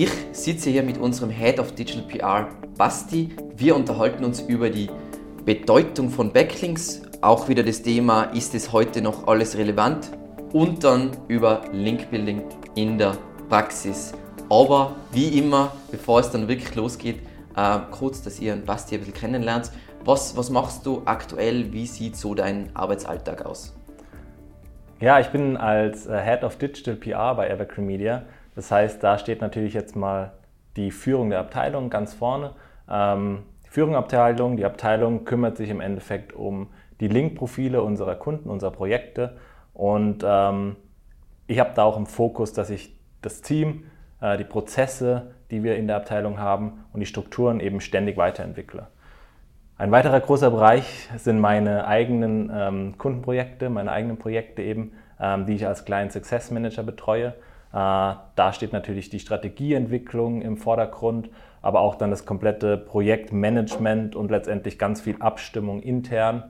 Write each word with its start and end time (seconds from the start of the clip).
Ich 0.00 0.12
sitze 0.30 0.70
hier 0.70 0.84
mit 0.84 0.96
unserem 0.96 1.28
Head 1.28 1.58
of 1.58 1.74
Digital 1.74 2.04
PR, 2.04 2.46
Basti. 2.76 3.30
Wir 3.56 3.74
unterhalten 3.74 4.22
uns 4.22 4.40
über 4.40 4.70
die 4.70 4.88
Bedeutung 5.44 6.08
von 6.08 6.32
Backlinks, 6.32 7.02
auch 7.20 7.48
wieder 7.48 7.64
das 7.64 7.82
Thema, 7.82 8.22
ist 8.26 8.54
es 8.54 8.70
heute 8.70 9.02
noch 9.02 9.26
alles 9.26 9.58
relevant? 9.58 10.12
Und 10.52 10.84
dann 10.84 11.10
über 11.26 11.62
Linkbuilding 11.72 12.44
in 12.76 12.96
der 12.96 13.16
Praxis. 13.48 14.12
Aber 14.48 14.94
wie 15.10 15.36
immer, 15.36 15.72
bevor 15.90 16.20
es 16.20 16.30
dann 16.30 16.46
wirklich 16.46 16.76
losgeht, 16.76 17.18
äh, 17.56 17.80
kurz, 17.90 18.22
dass 18.22 18.38
ihr 18.38 18.54
Basti 18.54 18.94
ein 18.94 19.00
bisschen 19.00 19.14
kennenlernt. 19.14 19.72
Was, 20.04 20.36
was 20.36 20.48
machst 20.48 20.86
du 20.86 21.02
aktuell? 21.06 21.72
Wie 21.72 21.88
sieht 21.88 22.16
so 22.16 22.36
dein 22.36 22.70
Arbeitsalltag 22.72 23.44
aus? 23.44 23.76
Ja, 25.00 25.18
ich 25.18 25.26
bin 25.30 25.56
als 25.56 26.06
äh, 26.06 26.22
Head 26.22 26.44
of 26.44 26.54
Digital 26.54 26.94
PR 26.94 27.34
bei 27.34 27.48
Evergreen 27.48 27.86
Media. 27.86 28.22
Das 28.58 28.72
heißt, 28.72 29.04
da 29.04 29.18
steht 29.18 29.40
natürlich 29.40 29.72
jetzt 29.72 29.94
mal 29.94 30.32
die 30.74 30.90
Führung 30.90 31.30
der 31.30 31.38
Abteilung 31.38 31.90
ganz 31.90 32.12
vorne. 32.12 32.54
Ähm, 32.90 33.44
die 33.64 33.68
Führung 33.68 33.92
der 33.92 34.00
Abteilung, 34.00 34.56
die 34.56 34.64
Abteilung 34.64 35.24
kümmert 35.24 35.56
sich 35.56 35.70
im 35.70 35.80
Endeffekt 35.80 36.32
um 36.32 36.66
die 36.98 37.06
Linkprofile 37.06 37.80
unserer 37.80 38.16
Kunden, 38.16 38.50
unserer 38.50 38.72
Projekte. 38.72 39.36
Und 39.74 40.24
ähm, 40.26 40.74
ich 41.46 41.60
habe 41.60 41.70
da 41.76 41.84
auch 41.84 41.96
im 41.96 42.06
Fokus, 42.06 42.52
dass 42.52 42.68
ich 42.70 42.98
das 43.22 43.42
Team, 43.42 43.84
äh, 44.20 44.36
die 44.36 44.44
Prozesse, 44.44 45.34
die 45.52 45.62
wir 45.62 45.76
in 45.76 45.86
der 45.86 45.94
Abteilung 45.94 46.40
haben 46.40 46.84
und 46.92 46.98
die 46.98 47.06
Strukturen 47.06 47.60
eben 47.60 47.80
ständig 47.80 48.16
weiterentwickle. 48.16 48.88
Ein 49.76 49.92
weiterer 49.92 50.18
großer 50.18 50.50
Bereich 50.50 51.08
sind 51.16 51.38
meine 51.38 51.86
eigenen 51.86 52.50
ähm, 52.52 52.98
Kundenprojekte, 52.98 53.70
meine 53.70 53.92
eigenen 53.92 54.18
Projekte 54.18 54.62
eben, 54.62 54.94
ähm, 55.20 55.46
die 55.46 55.52
ich 55.52 55.64
als 55.64 55.84
Client 55.84 56.10
Success 56.10 56.50
Manager 56.50 56.82
betreue. 56.82 57.34
Äh, 57.72 57.74
da 57.74 58.52
steht 58.52 58.72
natürlich 58.72 59.10
die 59.10 59.20
Strategieentwicklung 59.20 60.42
im 60.42 60.56
Vordergrund, 60.56 61.30
aber 61.60 61.80
auch 61.80 61.96
dann 61.96 62.10
das 62.10 62.24
komplette 62.24 62.76
Projektmanagement 62.76 64.16
und 64.16 64.30
letztendlich 64.30 64.78
ganz 64.78 65.00
viel 65.00 65.16
Abstimmung 65.20 65.82
intern 65.82 66.44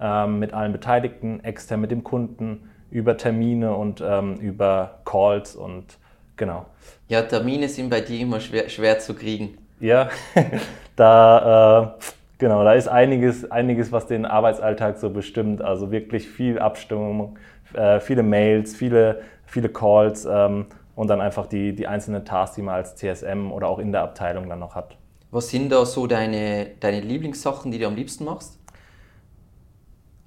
ähm, 0.00 0.38
mit 0.38 0.52
allen 0.52 0.72
Beteiligten, 0.72 1.42
extern 1.42 1.80
mit 1.80 1.90
dem 1.90 2.04
Kunden, 2.04 2.68
über 2.90 3.16
Termine 3.16 3.74
und 3.74 4.02
ähm, 4.06 4.36
über 4.36 5.00
Calls 5.04 5.54
und 5.54 5.98
genau. 6.36 6.66
Ja, 7.08 7.22
Termine 7.22 7.68
sind 7.68 7.90
bei 7.90 8.00
dir 8.00 8.20
immer 8.20 8.40
schwer, 8.40 8.68
schwer 8.68 8.98
zu 8.98 9.14
kriegen. 9.14 9.58
Ja, 9.80 10.08
da, 10.96 11.94
äh, 11.98 12.04
genau, 12.38 12.64
da 12.64 12.72
ist 12.72 12.88
einiges, 12.88 13.50
einiges, 13.50 13.92
was 13.92 14.06
den 14.06 14.24
Arbeitsalltag 14.24 14.98
so 14.98 15.10
bestimmt. 15.10 15.62
Also 15.62 15.90
wirklich 15.90 16.28
viel 16.28 16.58
Abstimmung, 16.58 17.38
äh, 17.74 18.00
viele 18.00 18.22
Mails, 18.22 18.74
viele, 18.74 19.22
viele 19.48 19.68
Calls 19.68 20.26
ähm, 20.30 20.66
und 20.94 21.08
dann 21.08 21.20
einfach 21.20 21.46
die, 21.46 21.74
die 21.74 21.86
einzelnen 21.86 22.24
Tasks, 22.24 22.56
die 22.56 22.62
man 22.62 22.74
als 22.74 22.96
CSM 22.96 23.50
oder 23.50 23.68
auch 23.68 23.78
in 23.78 23.92
der 23.92 24.02
Abteilung 24.02 24.48
dann 24.48 24.58
noch 24.58 24.74
hat. 24.74 24.96
Was 25.30 25.48
sind 25.48 25.70
da 25.70 25.84
so 25.84 26.06
deine, 26.06 26.70
deine 26.80 27.00
Lieblingssachen, 27.00 27.70
die 27.70 27.78
du 27.78 27.86
am 27.86 27.96
liebsten 27.96 28.24
machst? 28.24 28.58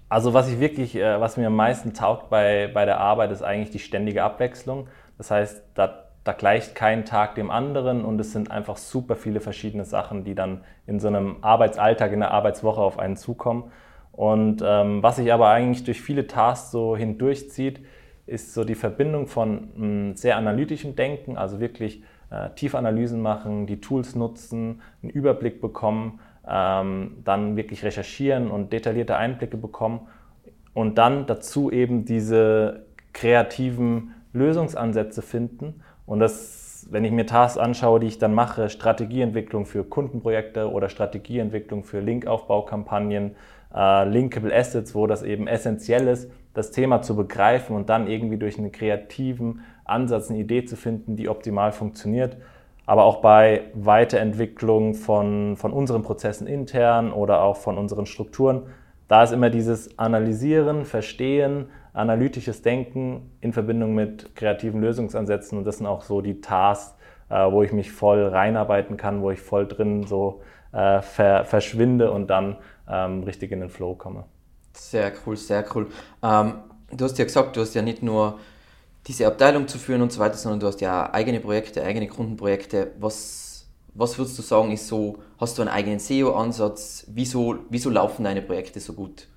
Also 0.09 0.33
was 0.33 0.49
ich 0.49 0.59
wirklich, 0.59 0.95
äh, 0.95 1.21
was 1.21 1.37
mir 1.37 1.47
am 1.47 1.55
meisten 1.55 1.93
taugt 1.93 2.29
bei, 2.29 2.69
bei 2.73 2.85
der 2.85 2.99
Arbeit, 2.99 3.31
ist 3.31 3.41
eigentlich 3.41 3.71
die 3.71 3.79
ständige 3.79 4.23
Abwechslung. 4.23 4.87
Das 5.17 5.31
heißt, 5.31 5.63
da, 5.73 6.05
da 6.23 6.33
gleicht 6.33 6.75
kein 6.75 7.05
Tag 7.05 7.35
dem 7.35 7.49
anderen 7.49 8.03
und 8.03 8.19
es 8.19 8.33
sind 8.33 8.51
einfach 8.51 8.77
super 8.77 9.15
viele 9.15 9.39
verschiedene 9.39 9.85
Sachen, 9.85 10.23
die 10.23 10.35
dann 10.35 10.63
in 10.85 10.99
so 10.99 11.07
einem 11.07 11.37
Arbeitsalltag, 11.41 12.11
in 12.11 12.19
der 12.19 12.31
Arbeitswoche 12.31 12.81
auf 12.81 12.99
einen 12.99 13.15
zukommen. 13.15 13.71
Und 14.11 14.61
ähm, 14.65 15.01
was 15.01 15.15
sich 15.15 15.31
aber 15.31 15.49
eigentlich 15.49 15.83
durch 15.83 16.01
viele 16.01 16.27
Tasks 16.27 16.71
so 16.71 16.97
hindurchzieht, 16.97 17.79
ist 18.25 18.53
so 18.53 18.63
die 18.63 18.75
Verbindung 18.75 19.27
von 19.27 19.53
mh, 19.53 19.75
hm, 19.75 20.15
sehr 20.15 20.37
analytischem 20.37 20.95
Denken, 20.95 21.37
also 21.37 21.59
wirklich 21.59 22.03
äh, 22.29 22.49
Tiefanalysen 22.55 23.21
machen, 23.21 23.67
die 23.67 23.81
Tools 23.81 24.15
nutzen, 24.15 24.81
einen 25.01 25.11
Überblick 25.11 25.61
bekommen, 25.61 26.19
ähm, 26.47 27.17
dann 27.23 27.55
wirklich 27.55 27.83
recherchieren 27.83 28.49
und 28.49 28.73
detaillierte 28.73 29.15
Einblicke 29.15 29.57
bekommen 29.57 30.07
und 30.73 30.97
dann 30.97 31.25
dazu 31.25 31.71
eben 31.71 32.05
diese 32.05 32.85
kreativen 33.13 34.13
Lösungsansätze 34.33 35.21
finden. 35.21 35.81
Und 36.05 36.19
das, 36.19 36.87
wenn 36.89 37.03
ich 37.03 37.11
mir 37.11 37.25
Tasks 37.25 37.57
anschaue, 37.57 37.99
die 37.99 38.07
ich 38.07 38.17
dann 38.17 38.33
mache, 38.33 38.69
Strategieentwicklung 38.69 39.65
für 39.65 39.83
Kundenprojekte 39.83 40.71
oder 40.71 40.89
Strategieentwicklung 40.89 41.83
für 41.83 41.99
Linkaufbaukampagnen, 41.99 43.35
äh, 43.75 44.07
Linkable 44.07 44.55
Assets, 44.55 44.95
wo 44.95 45.07
das 45.07 45.23
eben 45.23 45.47
essentiell 45.47 46.07
ist, 46.07 46.31
das 46.53 46.71
Thema 46.71 47.01
zu 47.01 47.15
begreifen 47.15 47.75
und 47.75 47.89
dann 47.89 48.07
irgendwie 48.07 48.37
durch 48.37 48.57
einen 48.57 48.71
kreativen 48.71 49.61
Ansatz 49.85 50.29
eine 50.29 50.39
Idee 50.39 50.65
zu 50.65 50.75
finden, 50.75 51.15
die 51.15 51.29
optimal 51.29 51.71
funktioniert 51.71 52.37
aber 52.85 53.05
auch 53.05 53.21
bei 53.21 53.63
Weiterentwicklung 53.73 54.95
von, 54.95 55.55
von 55.55 55.71
unseren 55.71 56.03
Prozessen 56.03 56.45
intern 56.45 57.13
oder 57.13 57.41
auch 57.41 57.55
von 57.55 57.77
unseren 57.77 58.05
Strukturen. 58.05 58.63
Da 59.07 59.23
ist 59.23 59.31
immer 59.31 59.49
dieses 59.49 59.97
Analysieren, 59.97 60.83
Verstehen, 60.83 61.67
analytisches 61.93 62.61
Denken 62.61 63.31
in 63.41 63.53
Verbindung 63.53 63.93
mit 63.93 64.35
kreativen 64.35 64.81
Lösungsansätzen 64.81 65.57
und 65.57 65.65
das 65.65 65.77
sind 65.77 65.87
auch 65.87 66.01
so 66.01 66.19
die 66.19 66.41
Tasks, 66.41 66.97
äh, 67.29 67.51
wo 67.51 67.63
ich 67.63 67.71
mich 67.71 67.93
voll 67.93 68.27
reinarbeiten 68.27 68.97
kann, 68.97 69.21
wo 69.21 69.31
ich 69.31 69.39
voll 69.39 69.67
drin 69.67 70.03
so 70.03 70.41
äh, 70.73 71.01
ver 71.01 71.45
verschwinde 71.45 72.11
und 72.11 72.29
dann 72.29 72.57
ähm, 72.89 73.23
richtig 73.23 73.51
in 73.51 73.59
den 73.59 73.69
Flow 73.69 73.95
komme. 73.95 74.25
Sehr 74.73 75.11
cool, 75.25 75.37
sehr 75.37 75.65
cool. 75.75 75.87
Ähm, 76.23 76.53
du 76.91 77.05
hast 77.05 77.17
ja 77.17 77.25
gesagt, 77.25 77.55
du 77.55 77.61
hast 77.61 77.73
ja 77.73 77.81
nicht 77.81 78.03
nur 78.03 78.39
diese 79.07 79.27
Abteilung 79.27 79.67
zu 79.67 79.77
führen 79.77 80.01
und 80.01 80.11
so 80.11 80.19
weiter, 80.19 80.35
sondern 80.35 80.59
du 80.59 80.67
hast 80.67 80.81
ja 80.81 81.11
eigene 81.13 81.39
Projekte, 81.39 81.83
eigene 81.83 82.07
Kundenprojekte. 82.07 82.91
Was, 82.99 83.67
was 83.93 84.17
würdest 84.17 84.37
du 84.37 84.41
sagen, 84.41 84.71
ist 84.71 84.87
so, 84.87 85.19
hast 85.39 85.57
du 85.57 85.63
einen 85.63 85.71
eigenen 85.71 85.99
SEO-Ansatz? 85.99 87.05
Wieso, 87.07 87.57
wieso 87.69 87.89
laufen 87.89 88.23
deine 88.23 88.41
Projekte 88.41 88.79
so 88.79 88.93
gut? 88.93 89.27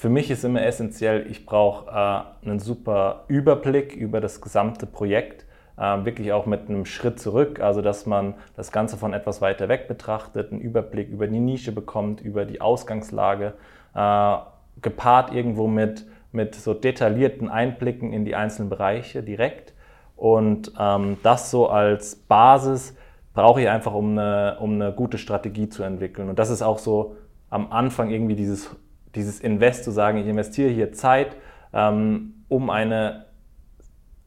Für 0.00 0.08
mich 0.08 0.30
ist 0.30 0.44
immer 0.44 0.62
essentiell, 0.62 1.26
ich 1.30 1.44
brauche 1.44 1.90
äh, 1.90 2.46
einen 2.46 2.58
super 2.58 3.24
Überblick 3.28 3.94
über 3.94 4.20
das 4.20 4.40
gesamte 4.40 4.86
Projekt, 4.86 5.44
äh, 5.76 6.04
wirklich 6.04 6.32
auch 6.32 6.46
mit 6.46 6.68
einem 6.68 6.86
Schritt 6.86 7.20
zurück, 7.20 7.60
also 7.60 7.82
dass 7.82 8.06
man 8.06 8.34
das 8.56 8.72
Ganze 8.72 8.96
von 8.96 9.12
etwas 9.12 9.42
weiter 9.42 9.68
weg 9.68 9.88
betrachtet, 9.88 10.52
einen 10.52 10.62
Überblick 10.62 11.10
über 11.10 11.26
die 11.26 11.38
Nische 11.38 11.72
bekommt, 11.72 12.22
über 12.22 12.46
die 12.46 12.62
Ausgangslage, 12.62 13.52
äh, 13.94 14.36
gepaart 14.80 15.32
irgendwo 15.32 15.66
mit 15.66 16.06
mit 16.32 16.54
so 16.54 16.74
detaillierten 16.74 17.48
Einblicken 17.48 18.12
in 18.12 18.24
die 18.24 18.34
einzelnen 18.34 18.70
Bereiche 18.70 19.22
direkt. 19.22 19.74
Und 20.16 20.72
ähm, 20.78 21.16
das 21.22 21.50
so 21.50 21.68
als 21.68 22.14
Basis 22.14 22.94
brauche 23.32 23.62
ich 23.62 23.68
einfach, 23.68 23.94
um 23.94 24.18
eine, 24.18 24.58
um 24.60 24.74
eine 24.74 24.92
gute 24.92 25.18
Strategie 25.18 25.68
zu 25.68 25.82
entwickeln. 25.82 26.28
Und 26.28 26.38
das 26.38 26.50
ist 26.50 26.62
auch 26.62 26.78
so 26.78 27.16
am 27.48 27.72
Anfang 27.72 28.10
irgendwie 28.10 28.36
dieses, 28.36 28.74
dieses 29.14 29.40
Invest 29.40 29.84
zu 29.84 29.90
sagen, 29.90 30.18
ich 30.18 30.26
investiere 30.26 30.70
hier 30.70 30.92
Zeit, 30.92 31.36
ähm, 31.72 32.44
um 32.48 32.70
eine 32.70 33.26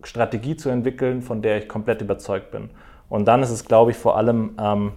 Strategie 0.03 0.57
zu 0.57 0.69
entwickeln, 0.69 1.21
von 1.21 1.41
der 1.41 1.57
ich 1.59 1.69
komplett 1.69 2.01
überzeugt 2.01 2.51
bin. 2.51 2.71
Und 3.07 3.25
dann 3.25 3.43
ist 3.43 3.51
es, 3.51 3.65
glaube 3.65 3.91
ich, 3.91 3.97
vor 3.97 4.17
allem 4.17 4.55
ähm, 4.59 4.91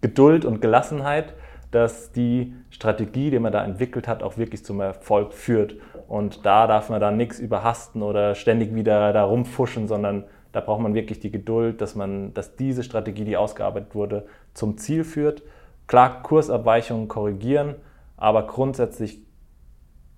Geduld 0.00 0.44
und 0.44 0.60
Gelassenheit, 0.60 1.34
dass 1.72 2.12
die 2.12 2.54
Strategie, 2.70 3.30
die 3.30 3.38
man 3.38 3.52
da 3.52 3.64
entwickelt 3.64 4.06
hat, 4.06 4.22
auch 4.22 4.36
wirklich 4.36 4.64
zum 4.64 4.80
Erfolg 4.80 5.32
führt. 5.32 5.76
Und 6.06 6.46
da 6.46 6.66
darf 6.66 6.90
man 6.90 7.00
dann 7.00 7.16
nichts 7.16 7.40
überhasten 7.40 8.02
oder 8.02 8.34
ständig 8.34 8.74
wieder 8.74 9.12
da 9.12 9.24
rumfuschen, 9.24 9.88
sondern 9.88 10.24
da 10.52 10.60
braucht 10.60 10.82
man 10.82 10.94
wirklich 10.94 11.18
die 11.18 11.30
Geduld, 11.30 11.80
dass 11.80 11.94
man, 11.94 12.34
dass 12.34 12.56
diese 12.56 12.82
Strategie, 12.82 13.24
die 13.24 13.38
ausgearbeitet 13.38 13.94
wurde, 13.94 14.26
zum 14.52 14.76
Ziel 14.76 15.02
führt. 15.02 15.42
Klar, 15.86 16.22
Kursabweichungen 16.22 17.08
korrigieren, 17.08 17.76
aber 18.16 18.46
grundsätzlich 18.46 19.22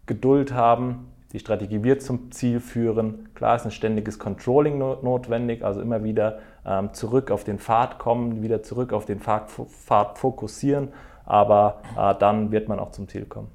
Geduld 0.06 0.53
haben. 0.53 1.10
Die 1.32 1.38
Strategie 1.38 1.82
wird 1.82 2.03
zum 2.03 2.31
Ziel 2.32 2.60
führen. 2.60 3.28
Klar 3.34 3.56
ist 3.56 3.65
ein 3.65 3.71
ständiges 3.71 4.19
Controlling 4.19 4.78
notwendig, 4.78 5.65
also 5.65 5.81
immer 5.81 6.04
wieder 6.04 6.38
ähm, 6.66 6.92
zurück 6.92 7.31
auf 7.31 7.44
den 7.44 7.59
Pfad 7.59 7.98
kommen, 7.98 8.42
wieder 8.42 8.62
zurück 8.62 8.92
auf 8.92 9.04
den 9.04 9.21
Pfad, 9.21 9.50
Pfad 9.50 10.18
fokussieren, 10.18 10.89
aber 11.24 11.82
äh, 11.97 12.15
dann 12.18 12.50
wird 12.53 12.68
man 12.68 12.78
auch 12.78 12.92
zum 12.92 13.09
Ziel 13.09 13.24
kommen. 13.24 13.48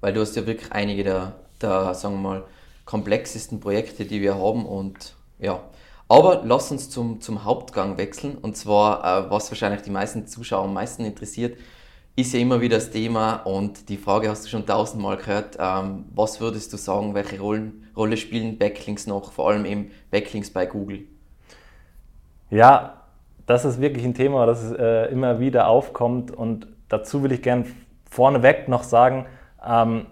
Weil 0.00 0.12
du 0.12 0.20
hast 0.20 0.36
ja 0.36 0.46
wirklich 0.46 0.72
einige 0.72 1.04
der 1.04 1.34
der, 1.62 1.94
sagen 1.94 2.14
wir 2.16 2.28
mal, 2.28 2.44
komplexesten 2.84 3.60
Projekte, 3.60 4.04
die 4.04 4.20
wir 4.20 4.34
haben 4.34 4.66
und 4.66 5.14
ja. 5.38 5.60
Aber 6.08 6.42
lass 6.44 6.72
uns 6.72 6.90
zum, 6.90 7.20
zum 7.20 7.44
Hauptgang 7.44 7.96
wechseln 7.96 8.36
und 8.36 8.56
zwar, 8.56 9.26
äh, 9.26 9.30
was 9.30 9.50
wahrscheinlich 9.50 9.82
die 9.82 9.90
meisten 9.90 10.26
Zuschauer 10.26 10.64
am 10.64 10.74
meisten 10.74 11.04
interessiert, 11.04 11.56
ist 12.16 12.34
ja 12.34 12.40
immer 12.40 12.60
wieder 12.60 12.76
das 12.76 12.90
Thema 12.90 13.36
und 13.36 13.88
die 13.88 13.96
Frage 13.96 14.28
hast 14.28 14.44
du 14.44 14.48
schon 14.48 14.66
tausendmal 14.66 15.16
gehört. 15.16 15.56
Ähm, 15.60 16.06
was 16.12 16.40
würdest 16.40 16.72
du 16.72 16.76
sagen, 16.76 17.14
welche 17.14 17.38
Rollen, 17.38 17.88
Rolle 17.96 18.16
spielen 18.16 18.58
Backlinks 18.58 19.06
noch, 19.06 19.30
vor 19.30 19.50
allem 19.50 19.64
eben 19.64 19.92
Backlinks 20.10 20.50
bei 20.50 20.66
Google? 20.66 21.04
Ja, 22.50 23.04
das 23.46 23.64
ist 23.64 23.80
wirklich 23.80 24.04
ein 24.04 24.14
Thema, 24.14 24.46
das 24.46 24.72
äh, 24.72 25.12
immer 25.12 25.38
wieder 25.38 25.68
aufkommt 25.68 26.32
und 26.32 26.66
dazu 26.90 27.22
will 27.22 27.32
ich 27.32 27.40
gern 27.40 27.64
vorneweg 28.10 28.68
noch 28.68 28.82
sagen, 28.82 29.24
ähm, 29.66 30.06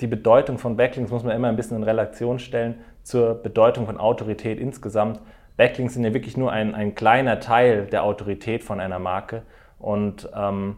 die 0.00 0.06
Bedeutung 0.06 0.58
von 0.58 0.76
Backlinks 0.76 1.10
muss 1.10 1.22
man 1.22 1.36
immer 1.36 1.48
ein 1.48 1.56
bisschen 1.56 1.76
in 1.76 1.82
Relation 1.82 2.38
stellen 2.38 2.76
zur 3.02 3.34
Bedeutung 3.34 3.86
von 3.86 3.98
Autorität 3.98 4.58
insgesamt. 4.58 5.20
Backlinks 5.56 5.94
sind 5.94 6.04
ja 6.04 6.14
wirklich 6.14 6.36
nur 6.36 6.50
ein, 6.50 6.74
ein 6.74 6.94
kleiner 6.94 7.38
Teil 7.38 7.86
der 7.86 8.02
Autorität 8.02 8.64
von 8.64 8.80
einer 8.80 8.98
Marke. 8.98 9.42
Und 9.78 10.28
ähm, 10.34 10.76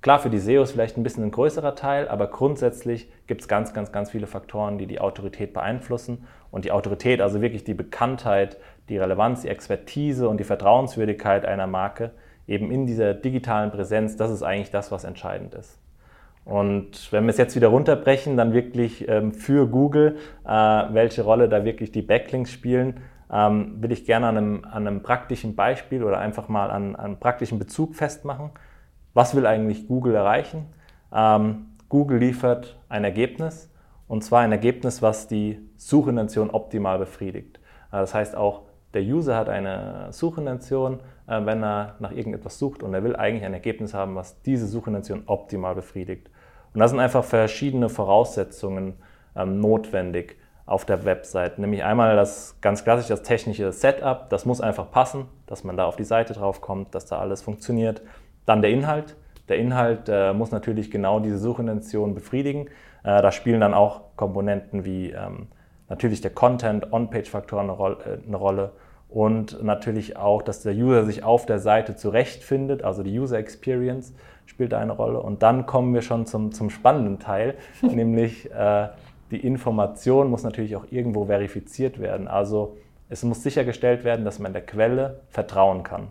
klar, 0.00 0.18
für 0.18 0.30
die 0.30 0.38
SEOs 0.38 0.72
vielleicht 0.72 0.96
ein 0.96 1.02
bisschen 1.02 1.22
ein 1.22 1.30
größerer 1.30 1.74
Teil, 1.76 2.08
aber 2.08 2.26
grundsätzlich 2.28 3.08
gibt 3.26 3.42
es 3.42 3.48
ganz, 3.48 3.72
ganz, 3.72 3.92
ganz 3.92 4.10
viele 4.10 4.26
Faktoren, 4.26 4.78
die 4.78 4.86
die 4.86 5.00
Autorität 5.00 5.52
beeinflussen. 5.52 6.26
Und 6.50 6.64
die 6.64 6.72
Autorität, 6.72 7.20
also 7.20 7.40
wirklich 7.40 7.62
die 7.62 7.74
Bekanntheit, 7.74 8.56
die 8.88 8.98
Relevanz, 8.98 9.42
die 9.42 9.48
Expertise 9.48 10.28
und 10.28 10.38
die 10.38 10.44
Vertrauenswürdigkeit 10.44 11.44
einer 11.44 11.66
Marke, 11.66 12.12
eben 12.46 12.70
in 12.70 12.86
dieser 12.86 13.14
digitalen 13.14 13.70
Präsenz, 13.70 14.16
das 14.16 14.30
ist 14.30 14.42
eigentlich 14.42 14.70
das, 14.70 14.92
was 14.92 15.04
entscheidend 15.04 15.54
ist. 15.54 15.78
Und 16.44 17.10
wenn 17.12 17.24
wir 17.24 17.30
es 17.30 17.38
jetzt 17.38 17.56
wieder 17.56 17.68
runterbrechen, 17.68 18.36
dann 18.36 18.52
wirklich 18.52 19.08
ähm, 19.08 19.32
für 19.32 19.66
Google, 19.66 20.18
äh, 20.44 20.48
welche 20.48 21.22
Rolle 21.22 21.48
da 21.48 21.64
wirklich 21.64 21.90
die 21.90 22.02
Backlinks 22.02 22.52
spielen, 22.52 23.00
ähm, 23.32 23.82
will 23.82 23.90
ich 23.90 24.04
gerne 24.04 24.28
an 24.28 24.36
einem, 24.36 24.64
an 24.64 24.86
einem, 24.86 25.02
praktischen 25.02 25.56
Beispiel 25.56 26.04
oder 26.04 26.18
einfach 26.18 26.48
mal 26.48 26.70
an, 26.70 26.94
an, 26.94 27.04
einem 27.04 27.16
praktischen 27.18 27.58
Bezug 27.58 27.96
festmachen. 27.96 28.50
Was 29.12 29.34
will 29.34 29.44
eigentlich 29.44 29.88
Google 29.88 30.14
erreichen? 30.14 30.66
Ähm, 31.12 31.66
Google 31.88 32.18
liefert 32.18 32.78
ein 32.88 33.02
Ergebnis 33.02 33.68
und 34.06 34.22
zwar 34.22 34.42
ein 34.42 34.52
Ergebnis, 34.52 35.02
was 35.02 35.26
die 35.26 35.58
Suchintention 35.76 36.50
optimal 36.50 36.98
befriedigt. 37.00 37.58
Äh, 37.90 37.98
das 37.98 38.14
heißt 38.14 38.36
auch, 38.36 38.62
der 38.96 39.04
User 39.04 39.36
hat 39.36 39.50
eine 39.50 40.08
Suchintention, 40.10 41.00
äh, 41.28 41.44
wenn 41.44 41.62
er 41.62 41.96
nach 41.98 42.12
irgendetwas 42.12 42.58
sucht 42.58 42.82
und 42.82 42.94
er 42.94 43.04
will 43.04 43.14
eigentlich 43.14 43.44
ein 43.44 43.52
Ergebnis 43.52 43.92
haben, 43.92 44.16
was 44.16 44.40
diese 44.42 44.66
Suchintention 44.66 45.24
optimal 45.26 45.74
befriedigt. 45.74 46.30
Und 46.72 46.80
da 46.80 46.88
sind 46.88 46.98
einfach 46.98 47.22
verschiedene 47.22 47.90
Voraussetzungen 47.90 48.94
ähm, 49.36 49.60
notwendig 49.60 50.38
auf 50.64 50.86
der 50.86 51.04
Website. 51.04 51.58
Nämlich 51.58 51.84
einmal 51.84 52.16
das 52.16 52.56
ganz 52.62 52.84
klassisch 52.84 53.08
das 53.08 53.22
technische 53.22 53.70
Setup, 53.70 54.30
das 54.30 54.46
muss 54.46 54.62
einfach 54.62 54.90
passen, 54.90 55.26
dass 55.46 55.62
man 55.62 55.76
da 55.76 55.84
auf 55.84 55.96
die 55.96 56.04
Seite 56.04 56.32
drauf 56.32 56.62
kommt, 56.62 56.94
dass 56.94 57.04
da 57.04 57.18
alles 57.18 57.42
funktioniert. 57.42 58.00
Dann 58.46 58.62
der 58.62 58.70
Inhalt. 58.70 59.14
Der 59.50 59.58
Inhalt 59.58 60.08
äh, 60.08 60.32
muss 60.32 60.52
natürlich 60.52 60.90
genau 60.90 61.20
diese 61.20 61.38
Suchintention 61.38 62.14
befriedigen. 62.14 62.68
Äh, 63.04 63.20
da 63.20 63.30
spielen 63.30 63.60
dann 63.60 63.74
auch 63.74 64.00
Komponenten 64.16 64.86
wie 64.86 65.10
ähm, 65.10 65.48
natürlich 65.90 66.22
der 66.22 66.30
Content, 66.30 66.92
On-Page-Faktor 66.92 67.60
eine, 67.60 67.72
äh, 67.72 68.26
eine 68.26 68.36
Rolle 68.36 68.72
und 69.08 69.62
natürlich 69.62 70.16
auch, 70.16 70.42
dass 70.42 70.62
der 70.62 70.74
User 70.74 71.04
sich 71.04 71.22
auf 71.22 71.46
der 71.46 71.58
Seite 71.58 71.96
zurechtfindet, 71.96 72.82
also 72.82 73.02
die 73.02 73.18
User 73.18 73.38
Experience 73.38 74.14
spielt 74.46 74.74
eine 74.74 74.92
Rolle. 74.92 75.20
Und 75.20 75.42
dann 75.42 75.66
kommen 75.66 75.94
wir 75.94 76.02
schon 76.02 76.26
zum, 76.26 76.52
zum 76.52 76.70
spannenden 76.70 77.18
Teil, 77.18 77.54
nämlich 77.82 78.50
äh, 78.52 78.88
die 79.30 79.44
Information 79.44 80.30
muss 80.30 80.42
natürlich 80.42 80.76
auch 80.76 80.86
irgendwo 80.90 81.26
verifiziert 81.26 81.98
werden. 82.00 82.28
Also 82.28 82.76
es 83.08 83.22
muss 83.22 83.42
sichergestellt 83.42 84.04
werden, 84.04 84.24
dass 84.24 84.38
man 84.38 84.52
der 84.52 84.64
Quelle 84.64 85.20
vertrauen 85.28 85.82
kann. 85.82 86.08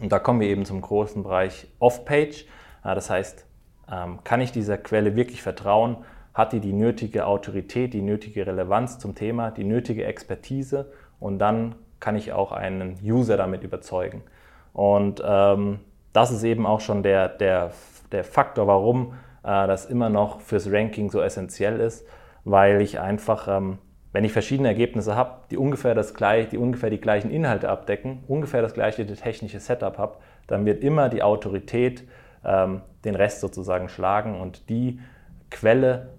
Und 0.00 0.12
da 0.12 0.18
kommen 0.18 0.40
wir 0.40 0.48
eben 0.48 0.64
zum 0.64 0.80
großen 0.80 1.22
Bereich 1.22 1.68
Off-Page. 1.78 2.46
Das 2.82 3.10
heißt, 3.10 3.46
ähm, 3.90 4.18
kann 4.24 4.40
ich 4.40 4.52
dieser 4.52 4.76
Quelle 4.78 5.16
wirklich 5.16 5.42
vertrauen? 5.42 5.98
Hat 6.32 6.52
die 6.52 6.60
die 6.60 6.72
nötige 6.72 7.26
Autorität, 7.26 7.94
die 7.94 8.02
nötige 8.02 8.46
Relevanz 8.46 8.98
zum 8.98 9.14
Thema, 9.14 9.50
die 9.50 9.64
nötige 9.64 10.04
Expertise? 10.04 10.90
Und 11.20 11.38
dann 11.38 11.76
kann 12.04 12.16
ich 12.16 12.34
auch 12.34 12.52
einen 12.52 12.98
User 13.02 13.38
damit 13.38 13.64
überzeugen. 13.64 14.22
Und 14.74 15.22
ähm, 15.26 15.80
das 16.12 16.30
ist 16.30 16.44
eben 16.44 16.66
auch 16.66 16.80
schon 16.80 17.02
der, 17.02 17.30
der, 17.30 17.70
der 18.12 18.24
Faktor, 18.24 18.66
warum 18.66 19.14
äh, 19.42 19.66
das 19.66 19.86
immer 19.86 20.10
noch 20.10 20.42
fürs 20.42 20.70
Ranking 20.70 21.10
so 21.10 21.22
essentiell 21.22 21.80
ist, 21.80 22.06
weil 22.44 22.82
ich 22.82 23.00
einfach, 23.00 23.48
ähm, 23.48 23.78
wenn 24.12 24.22
ich 24.22 24.34
verschiedene 24.34 24.68
Ergebnisse 24.68 25.16
habe, 25.16 25.44
die 25.50 25.56
ungefähr, 25.56 25.94
das 25.94 26.12
gleich, 26.12 26.50
die 26.50 26.58
ungefähr 26.58 26.90
die 26.90 27.00
gleichen 27.00 27.30
Inhalte 27.30 27.70
abdecken, 27.70 28.22
ungefähr 28.28 28.60
das 28.60 28.74
gleiche 28.74 29.06
technische 29.06 29.58
Setup 29.58 29.96
habe, 29.96 30.18
dann 30.46 30.66
wird 30.66 30.84
immer 30.84 31.08
die 31.08 31.22
Autorität 31.22 32.06
ähm, 32.44 32.82
den 33.06 33.14
Rest 33.14 33.40
sozusagen 33.40 33.88
schlagen 33.88 34.38
und 34.38 34.68
die 34.68 35.00
Quelle, 35.50 36.10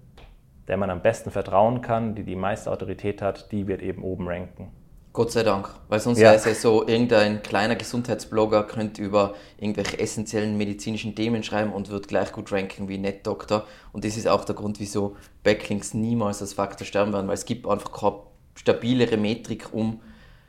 der 0.66 0.78
man 0.78 0.90
am 0.90 1.00
besten 1.00 1.30
vertrauen 1.30 1.80
kann, 1.80 2.16
die 2.16 2.24
die 2.24 2.34
meiste 2.34 2.72
Autorität 2.72 3.22
hat, 3.22 3.52
die 3.52 3.68
wird 3.68 3.82
eben 3.82 4.02
oben 4.02 4.26
ranken. 4.26 4.72
Gott 5.16 5.32
sei 5.32 5.44
Dank, 5.44 5.70
weil 5.88 5.98
sonst 5.98 6.18
ja. 6.18 6.24
wäre 6.24 6.34
es 6.34 6.44
ja 6.44 6.54
so, 6.54 6.86
irgendein 6.86 7.42
kleiner 7.42 7.74
Gesundheitsblogger 7.74 8.64
könnte 8.64 9.00
über 9.00 9.34
irgendwelche 9.56 9.98
essentiellen 9.98 10.58
medizinischen 10.58 11.14
Themen 11.14 11.42
schreiben 11.42 11.72
und 11.72 11.88
wird 11.88 12.06
gleich 12.06 12.32
gut 12.32 12.52
ranken 12.52 12.86
wie 12.86 12.98
NetDoctor. 12.98 13.64
Und 13.94 14.04
das 14.04 14.18
ist 14.18 14.28
auch 14.28 14.44
der 14.44 14.54
Grund, 14.54 14.78
wieso 14.78 15.16
Backlinks 15.42 15.94
niemals 15.94 16.42
als 16.42 16.52
Faktor 16.52 16.86
sterben 16.86 17.14
werden, 17.14 17.28
weil 17.28 17.34
es 17.34 17.46
gibt 17.46 17.66
einfach 17.66 17.92
keine 17.92 18.16
stabilere 18.56 19.16
Metrik, 19.16 19.72
um, 19.72 20.02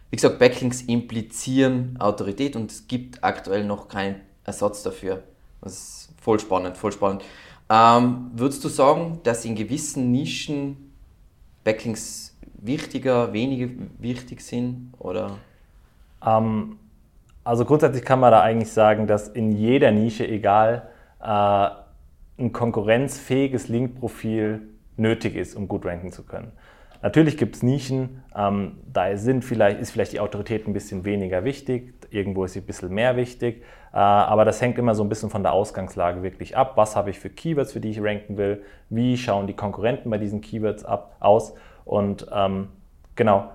wie 0.10 0.18
gesagt, 0.18 0.38
Backlinks 0.38 0.82
implizieren 0.82 1.96
Autorität 1.98 2.58
und 2.58 2.70
es 2.70 2.90
gibt 2.90 3.24
aktuell 3.24 3.64
noch 3.64 3.88
keinen 3.88 4.20
Ersatz 4.44 4.84
dafür. 4.84 5.24
Das 5.62 5.72
ist 5.72 6.10
voll 6.22 6.42
spannend, 6.42 6.76
voll 6.76 6.92
spannend. 6.92 7.24
Ähm, 7.70 8.32
würdest 8.34 8.66
du 8.66 8.68
sagen, 8.68 9.22
dass 9.24 9.46
in 9.46 9.56
gewissen 9.56 10.12
Nischen 10.12 10.92
Backlinks 11.64 12.37
wichtiger, 12.58 13.34
weniger 13.34 13.70
wichtig 14.00 14.42
sind? 14.42 14.94
Oder? 15.00 15.38
Ähm, 16.26 16.78
also 17.44 17.66
grundsätzlich 17.66 18.04
kann 18.04 18.20
man 18.20 18.32
da 18.32 18.42
eigentlich 18.42 18.72
sagen, 18.72 19.08
dass 19.08 19.30
in 19.30 19.52
jeder 19.52 19.92
Nische, 19.92 20.28
egal, 20.28 20.90
äh, 21.22 21.70
ein 22.40 22.52
konkurrenzfähiges 22.52 23.68
Link-Profil 23.68 24.62
nötig 24.98 25.36
ist, 25.36 25.56
um 25.56 25.68
gut 25.68 25.86
ranken 25.86 26.12
zu 26.12 26.24
können. 26.24 26.52
Natürlich 27.02 27.38
gibt 27.38 27.56
es 27.56 27.64
Nischen, 27.64 28.24
ähm, 28.36 28.78
da 28.92 29.16
sind 29.18 29.46
vielleicht, 29.46 29.80
ist 29.80 29.92
vielleicht 29.92 30.14
die 30.14 30.20
Autorität 30.20 30.68
ein 30.68 30.74
bisschen 30.74 31.06
weniger 31.06 31.44
wichtig, 31.44 31.94
irgendwo 32.10 32.44
ist 32.44 32.54
sie 32.54 32.60
ein 32.60 32.66
bisschen 32.66 32.94
mehr 32.94 33.16
wichtig, 33.16 33.64
äh, 33.94 33.98
aber 33.98 34.46
das 34.46 34.62
hängt 34.62 34.78
immer 34.80 34.96
so 34.96 35.04
ein 35.04 35.10
bisschen 35.10 35.30
von 35.30 35.44
der 35.44 35.54
Ausgangslage 35.54 36.24
wirklich 36.24 36.58
ab. 36.58 36.74
Was 36.76 36.96
habe 36.96 37.12
ich 37.12 37.20
für 37.20 37.30
Keywords, 37.30 37.74
für 37.74 37.80
die 37.80 37.92
ich 37.92 38.02
ranken 38.02 38.38
will? 38.38 38.64
Wie 38.90 39.16
schauen 39.18 39.48
die 39.48 39.56
Konkurrenten 39.56 40.10
bei 40.10 40.18
diesen 40.18 40.42
Keywords 40.42 40.84
ab, 40.86 41.16
aus? 41.20 41.54
Und 41.88 42.28
ähm, 42.34 42.68
genau, 43.16 43.50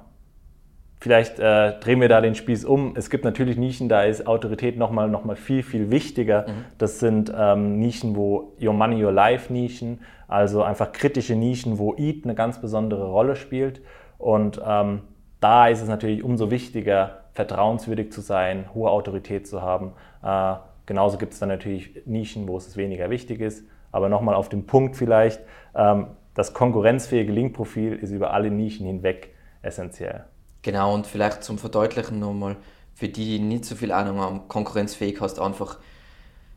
vielleicht 0.99 1.39
äh, 1.39 1.79
drehen 1.81 2.01
wir 2.01 2.09
da 2.09 2.21
den 2.21 2.35
Spieß 2.35 2.65
um. 2.65 2.95
Es 2.97 3.11
gibt 3.11 3.25
natürlich 3.25 3.59
Nischen, 3.59 3.89
da 3.89 4.05
ist 4.05 4.27
Autorität 4.27 4.79
nochmal 4.79 5.09
noch 5.09 5.25
mal 5.25 5.37
viel, 5.37 5.63
viel 5.63 5.91
wichtiger. 5.91 6.47
Mhm. 6.49 6.65
Das 6.79 6.99
sind 6.99 7.33
ähm, 7.37 7.79
Nischen, 7.79 8.17
wo 8.17 8.55
Your 8.61 8.73
Money, 8.73 9.05
Your 9.05 9.13
Life 9.13 9.53
Nischen, 9.53 10.01
also 10.29 10.63
einfach 10.63 10.93
kritische 10.93 11.35
Nischen, 11.35 11.79
wo 11.79 11.95
EAT 11.95 12.25
eine 12.25 12.35
ganz 12.35 12.61
besondere 12.61 13.05
Rolle 13.05 13.37
spielt. 13.37 13.83
Und 14.17 14.61
ähm, 14.65 15.03
da 15.41 15.69
ist 15.69 15.83
es 15.83 15.89
natürlich 15.89 16.25
umso 16.25 16.51
wichtiger, 16.51 17.19
vertrauenswürdig 17.33 18.13
zu 18.13 18.21
sein, 18.21 18.67
hohe 18.75 18.91
Autorität 18.91 19.47
zu 19.47 19.61
haben. 19.61 19.93
Äh, 20.23 20.55
genauso 20.87 21.19
gibt 21.19 21.35
es 21.35 21.39
dann 21.39 21.49
natürlich 21.51 22.03
Nischen, 22.07 22.49
wo 22.49 22.57
es 22.57 22.77
weniger 22.77 23.11
wichtig 23.11 23.41
ist. 23.41 23.67
Aber 23.91 24.09
nochmal 24.09 24.35
auf 24.35 24.49
den 24.49 24.65
Punkt 24.67 24.97
vielleicht, 24.97 25.41
ähm, 25.75 26.07
das 26.35 26.55
konkurrenzfähige 26.55 27.33
Linkprofil 27.33 27.95
ist 27.95 28.11
über 28.11 28.33
alle 28.33 28.51
Nischen 28.51 28.87
hinweg 28.87 29.35
essentiell. 29.63 30.25
Genau, 30.63 30.95
und 30.95 31.07
vielleicht 31.07 31.43
zum 31.43 31.59
Verdeutlichen 31.59 32.19
nochmal, 32.19 32.57
für 32.95 33.09
die, 33.09 33.25
die 33.25 33.39
nicht 33.39 33.65
so 33.65 33.75
viel 33.75 33.93
Ahnung 33.93 34.19
haben, 34.19 34.49
konkurrenzfähig 34.49 35.21
hast 35.21 35.41
einfach, 35.41 35.79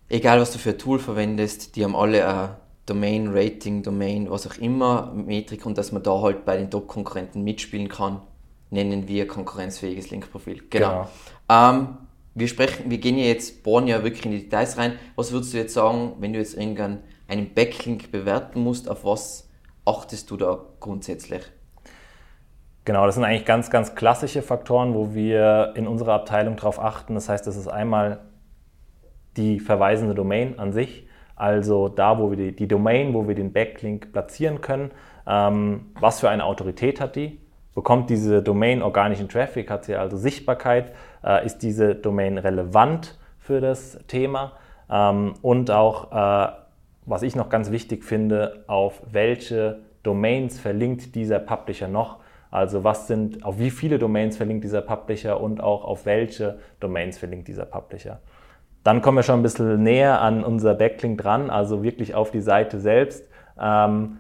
egal 0.10 0.40
was 0.40 0.52
du 0.52 0.60
für 0.60 0.72
ein 0.72 0.78
Tool 0.78 1.00
verwendest, 1.00 1.76
die 1.76 1.84
haben 1.84 1.96
alle 1.96 2.28
ein 2.28 2.50
Domain, 2.86 3.30
Rating, 3.34 3.82
Domain, 3.82 4.30
was 4.30 4.46
auch 4.48 4.58
immer, 4.58 5.12
Metrik 5.14 5.66
und 5.66 5.78
dass 5.78 5.92
man 5.92 6.04
da 6.04 6.22
halt 6.22 6.46
bei 6.46 6.56
den 6.58 6.70
Top-Konkurrenten 6.70 7.44
mitspielen 7.44 7.90
kann, 7.90 8.22
nennen 8.70 9.08
wir 9.08 9.28
konkurrenzfähiges 9.28 10.12
Linkprofil. 10.12 10.64
Genau. 10.70 11.08
genau. 11.50 11.70
Ähm, 11.70 11.98
wir 12.36 12.48
sprechen, 12.48 12.92
wir 12.92 12.98
gehen 12.98 13.18
ja 13.18 13.26
jetzt, 13.26 13.64
bohren 13.64 13.88
ja 13.88 14.04
wirklich 14.04 14.26
in 14.26 14.32
die 14.32 14.44
Details 14.44 14.78
rein. 14.78 15.00
Was 15.16 15.32
würdest 15.32 15.54
du 15.54 15.58
jetzt 15.58 15.74
sagen, 15.74 16.14
wenn 16.20 16.34
du 16.34 16.40
jetzt 16.40 16.56
irgendeinen 16.56 17.00
einen 17.28 17.54
Backlink 17.54 18.12
bewerten 18.12 18.60
musst, 18.62 18.90
auf 18.90 19.04
was 19.04 19.45
achtest 19.86 20.32
du 20.32 20.38
da 20.38 20.60
grundsätzlich? 20.80 21.52
Genau, 22.86 23.06
das 23.06 23.16
sind 23.16 23.24
eigentlich 23.24 23.46
ganz, 23.46 23.72
ganz 23.72 23.96
klassische 23.96 24.44
Faktoren, 24.44 24.94
wo 24.94 25.14
wir 25.16 25.74
in 25.76 25.88
unserer 25.88 26.14
Abteilung 26.14 26.56
darauf 26.56 26.80
achten. 26.80 27.16
Das 27.16 27.30
heißt, 27.30 27.48
das 27.48 27.56
ist 27.56 27.68
einmal 27.68 28.20
die 29.38 29.60
verweisende 29.60 30.14
Domain 30.14 30.60
an 30.60 30.72
sich, 30.72 31.08
also 31.36 31.90
da, 31.90 32.20
wo 32.20 32.30
wir 32.30 32.38
die, 32.38 32.56
die 32.56 32.68
Domain, 32.68 33.14
wo 33.14 33.28
wir 33.28 33.36
den 33.36 33.52
Backlink 33.52 34.14
platzieren 34.14 34.62
können. 34.62 34.92
Ähm, 35.28 35.88
was 36.00 36.20
für 36.20 36.30
eine 36.30 36.46
Autorität 36.46 37.02
hat 37.02 37.16
die? 37.16 37.42
Bekommt 37.74 38.10
diese 38.10 38.42
Domain 38.42 38.82
organischen 38.82 39.28
Traffic? 39.28 39.70
Hat 39.70 39.84
sie 39.86 39.96
also 39.96 40.16
Sichtbarkeit? 40.16 40.94
Äh, 41.24 41.46
ist 41.46 41.60
diese 41.60 41.96
Domain 41.96 42.38
relevant 42.38 43.18
für 43.40 43.60
das 43.60 44.00
Thema? 44.08 44.54
Ähm, 44.90 45.34
und 45.42 45.72
auch 45.72 46.12
äh, 46.12 46.52
was 47.06 47.22
ich 47.22 47.36
noch 47.36 47.50
ganz 47.50 47.72
wichtig 47.72 48.04
finde, 48.04 48.64
auf 48.68 49.02
welche 49.12 49.80
Domains 50.04 50.60
verlinkt 50.60 51.16
dieser 51.16 51.40
Publisher 51.40 51.88
noch. 51.88 52.20
Also 52.52 52.84
was 52.84 53.08
sind, 53.08 53.44
auf 53.44 53.60
wie 53.60 53.70
viele 53.70 54.00
Domains 54.00 54.38
verlinkt 54.38 54.64
dieser 54.64 54.82
Publisher 54.82 55.42
und 55.42 55.62
auch 55.62 55.84
auf 55.84 56.06
welche 56.06 56.60
Domains 56.80 57.18
verlinkt 57.18 57.48
dieser 57.48 57.66
Publisher. 57.66 58.20
Dann 58.84 59.02
kommen 59.02 59.18
wir 59.18 59.24
schon 59.24 59.40
ein 59.40 59.44
bisschen 59.44 59.82
näher 59.82 60.22
an 60.22 60.44
unser 60.44 60.76
Backlink 60.76 61.20
dran, 61.20 61.50
also 61.50 61.84
wirklich 61.84 62.14
auf 62.14 62.32
die 62.32 62.42
Seite 62.42 62.80
selbst. 62.80 63.28
Ähm, 63.60 64.18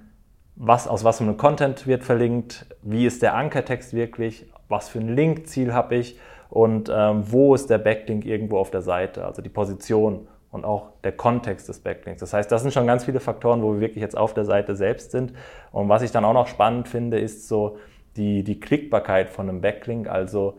was, 0.56 0.88
aus 0.88 1.04
was 1.04 1.18
für 1.20 1.24
einem 1.24 1.38
Content 1.38 1.86
wird 1.86 2.04
verlinkt, 2.04 2.66
wie 2.82 3.06
ist 3.06 3.22
der 3.22 3.36
Ankertext 3.36 3.94
wirklich, 3.94 4.50
was 4.68 4.90
für 4.90 5.00
ein 5.00 5.16
Linkziel 5.16 5.74
habe 5.74 5.96
ich 5.96 6.20
und 6.50 6.92
ähm, 6.94 7.24
wo 7.28 7.54
ist 7.54 7.70
der 7.70 7.78
Backlink 7.78 8.26
irgendwo 8.26 8.58
auf 8.58 8.72
der 8.72 8.82
Seite, 8.82 9.26
also 9.26 9.42
die 9.42 9.50
Position 9.50 10.28
und 10.56 10.64
auch 10.64 10.94
der 11.04 11.12
Kontext 11.12 11.68
des 11.68 11.80
Backlinks. 11.80 12.22
Das 12.22 12.34
heißt, 12.34 12.50
das 12.50 12.62
sind 12.62 12.74
schon 12.74 12.88
ganz 12.88 13.04
viele 13.04 13.20
Faktoren, 13.20 13.62
wo 13.62 13.74
wir 13.74 13.82
wirklich 13.82 14.02
jetzt 14.02 14.18
auf 14.18 14.34
der 14.34 14.46
Seite 14.46 14.76
selbst 14.76 15.12
sind. 15.12 15.34
Und 15.74 15.90
was 15.90 16.02
ich 16.02 16.12
dann 16.12 16.24
auch 16.24 16.34
noch 16.34 16.48
spannend 16.48 16.88
finde, 16.88 17.20
ist 17.20 17.50
so 17.50 17.78
die, 18.16 18.44
die 18.44 18.60
Klickbarkeit 18.62 19.30
von 19.30 19.50
einem 19.50 19.60
Backlink. 19.60 20.08
Also 20.08 20.58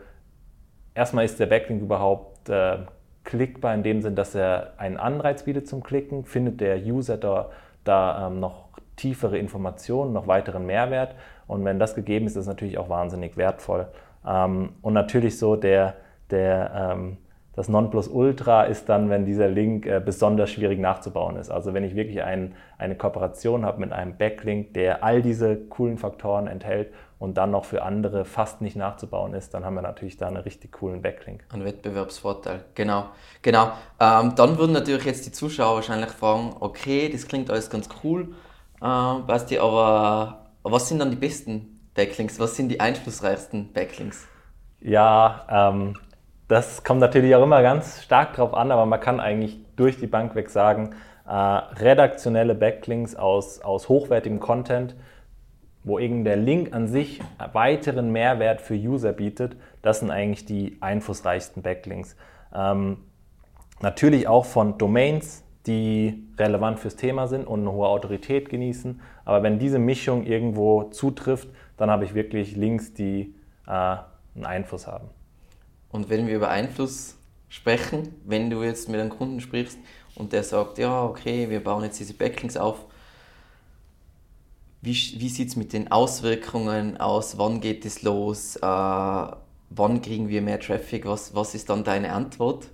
erstmal 0.95 1.25
ist 1.25 1.41
der 1.41 1.47
Backlink 1.47 1.81
überhaupt 1.81 2.51
äh, 2.51 2.79
klickbar 3.25 3.75
in 3.75 3.83
dem 3.83 4.03
Sinn, 4.03 4.15
dass 4.15 4.35
er 4.35 4.75
einen 4.77 4.99
Anreiz 4.99 5.45
bietet 5.45 5.67
zum 5.67 5.83
Klicken, 5.83 6.27
findet 6.27 6.61
der 6.61 6.77
User 6.77 7.17
da, 7.17 7.49
da 7.85 8.27
ähm, 8.27 8.39
noch 8.39 8.69
tiefere 8.97 9.39
Informationen, 9.39 10.13
noch 10.13 10.27
weiteren 10.27 10.67
Mehrwert. 10.67 11.15
Und 11.47 11.65
wenn 11.65 11.79
das 11.79 11.95
gegeben 11.95 12.27
ist, 12.27 12.33
ist 12.33 12.43
es 12.43 12.47
natürlich 12.47 12.77
auch 12.77 12.91
wahnsinnig 12.91 13.39
wertvoll. 13.39 13.89
Ähm, 14.27 14.75
und 14.83 14.93
natürlich 14.93 15.39
so 15.39 15.57
der, 15.57 15.95
der 16.31 16.93
ähm, 16.93 17.17
das 17.57 17.69
Nonplusultra 17.69 18.65
ist 18.65 18.91
dann, 18.91 19.09
wenn 19.09 19.25
dieser 19.25 19.49
Link 19.49 19.87
äh, 19.87 20.01
besonders 20.05 20.51
schwierig 20.51 20.79
nachzubauen 20.79 21.37
ist. 21.37 21.51
Also 21.51 21.73
wenn 21.73 21.85
ich 21.85 21.97
wirklich 21.97 22.23
ein, 22.23 22.55
eine 22.77 22.97
Kooperation 22.97 23.65
habe 23.65 23.81
mit 23.81 23.93
einem 23.93 24.17
Backlink, 24.19 24.75
der 24.75 25.03
all 25.03 25.23
diese 25.23 25.57
coolen 25.57 25.97
Faktoren 25.97 26.49
enthält 26.49 26.93
und 27.19 27.39
dann 27.39 27.51
noch 27.51 27.65
für 27.65 27.83
andere 27.83 28.27
fast 28.27 28.61
nicht 28.61 28.77
nachzubauen 28.77 29.33
ist, 29.33 29.55
dann 29.55 29.65
haben 29.65 29.75
wir 29.75 29.81
natürlich 29.81 30.19
da 30.19 30.29
einen 30.29 30.37
richtig 30.37 30.73
coolen 30.73 31.01
Backlink. 31.01 31.45
Ein 31.51 31.65
Wettbewerbsvorteil, 31.65 32.63
genau. 32.75 33.07
genau. 33.41 33.73
Ähm, 33.99 34.35
dann 34.37 34.59
würden 34.59 34.73
natürlich 34.73 35.07
jetzt 35.07 35.25
die 35.25 35.33
Zuschauer 35.33 35.77
wahrscheinlich 35.77 36.11
fragen, 36.11 36.55
okay, 36.61 37.09
das 37.09 37.27
klingt 37.27 37.51
alles 37.51 37.71
ganz 37.71 37.89
cool, 38.05 38.35
äh, 38.83 39.21
Basti, 39.27 39.59
aber 39.59 40.47
was 40.63 40.91
sind 40.91 40.99
dann 40.99 41.11
die 41.11 41.17
besten 41.17 41.89
Backlinks? 41.95 42.39
Was 42.39 42.55
sind 42.55 42.69
die 42.69 42.81
einflussreichsten 42.81 43.73
Backlinks? 43.73 44.29
Ja, 44.81 45.47
ähm, 45.51 45.95
das 46.49 46.85
kommt 46.85 47.01
natürlich 47.01 47.35
auch 47.35 47.43
immer 47.43 47.63
ganz 47.63 48.03
stark 48.03 48.35
drauf 48.35 48.55
an, 48.55 48.71
aber 48.71 48.87
man 48.87 49.01
kann 49.01 49.21
eigentlich 49.21 49.59
durch 49.77 49.99
die 49.99 50.07
Bank 50.07 50.35
weg 50.35 50.51
sagen, 50.51 50.95
äh, 51.27 51.33
redaktionelle 51.33 52.55
Backlinks 52.55 53.17
aus, 53.17 53.61
aus 53.61 53.89
hochwertigem 53.89 54.39
Content, 54.39 54.95
wo 55.83 55.99
eben 55.99 56.25
der 56.25 56.37
Link 56.37 56.75
an 56.75 56.89
sich 56.89 57.21
weiteren 57.53 58.11
Mehrwert 58.11 58.61
für 58.61 58.75
User 58.75 59.13
bietet, 59.13 59.57
das 59.83 60.01
sind 60.01 60.11
eigentlich 60.11 60.45
die 60.45 60.79
einflussreichsten 60.81 61.63
Backlinks. 61.63 62.17
Ähm, 62.55 62.99
natürlich 63.81 64.29
auch 64.29 64.45
von 64.45 64.79
Domains, 64.79 65.45
die 65.67 66.29
relevant 66.39 66.79
fürs 66.79 66.97
Thema 66.97 67.27
sind 67.27 67.47
und 67.47 67.61
eine 67.61 67.73
hohe 67.73 67.89
Autorität 67.89 68.49
genießen. 68.49 69.01
Aber 69.25 69.43
wenn 69.43 69.59
diese 69.59 69.79
Mischung 69.79 70.25
irgendwo 70.25 70.85
zutrifft, 70.85 71.49
dann 71.77 71.91
habe 71.91 72.05
ich 72.05 72.15
wirklich 72.15 72.57
Links, 72.57 72.95
die 72.95 73.35
äh, 73.67 73.71
einen 73.71 74.45
Einfluss 74.45 74.87
haben. 74.87 75.09
Und 75.91 76.09
wenn 76.09 76.27
wir 76.27 76.37
über 76.37 76.49
Einfluss 76.49 77.17
sprechen, 77.49 78.15
wenn 78.25 78.51
du 78.51 78.63
jetzt 78.63 78.89
mit 78.89 79.01
einem 79.01 79.11
Kunden 79.11 79.41
sprichst 79.41 79.79
und 80.15 80.33
der 80.33 80.43
sagt, 80.43 80.79
ja, 80.79 81.05
okay, 81.05 81.49
wir 81.51 81.63
bauen 81.63 81.85
jetzt 81.85 81.99
diese 82.01 82.15
Backlinks 82.15 82.57
auf, 82.57 82.85
wie, 84.83 84.93
wie 84.93 85.29
sieht 85.29 85.49
es 85.49 85.57
mit 85.57 85.73
den 85.73 85.91
Auswirkungen 85.91 86.97
aus? 86.99 87.39
Wann 87.39 87.61
geht 87.61 87.85
es 87.85 88.03
los? 88.03 88.57
Äh, 88.57 88.61
wann 88.63 90.03
kriegen 90.03 90.29
wir 90.29 90.43
mehr 90.43 90.61
Traffic? 90.61 91.07
Was, 91.07 91.35
was 91.35 91.55
ist 91.55 91.71
dann 91.71 91.83
deine 91.83 92.13
Antwort? 92.13 92.69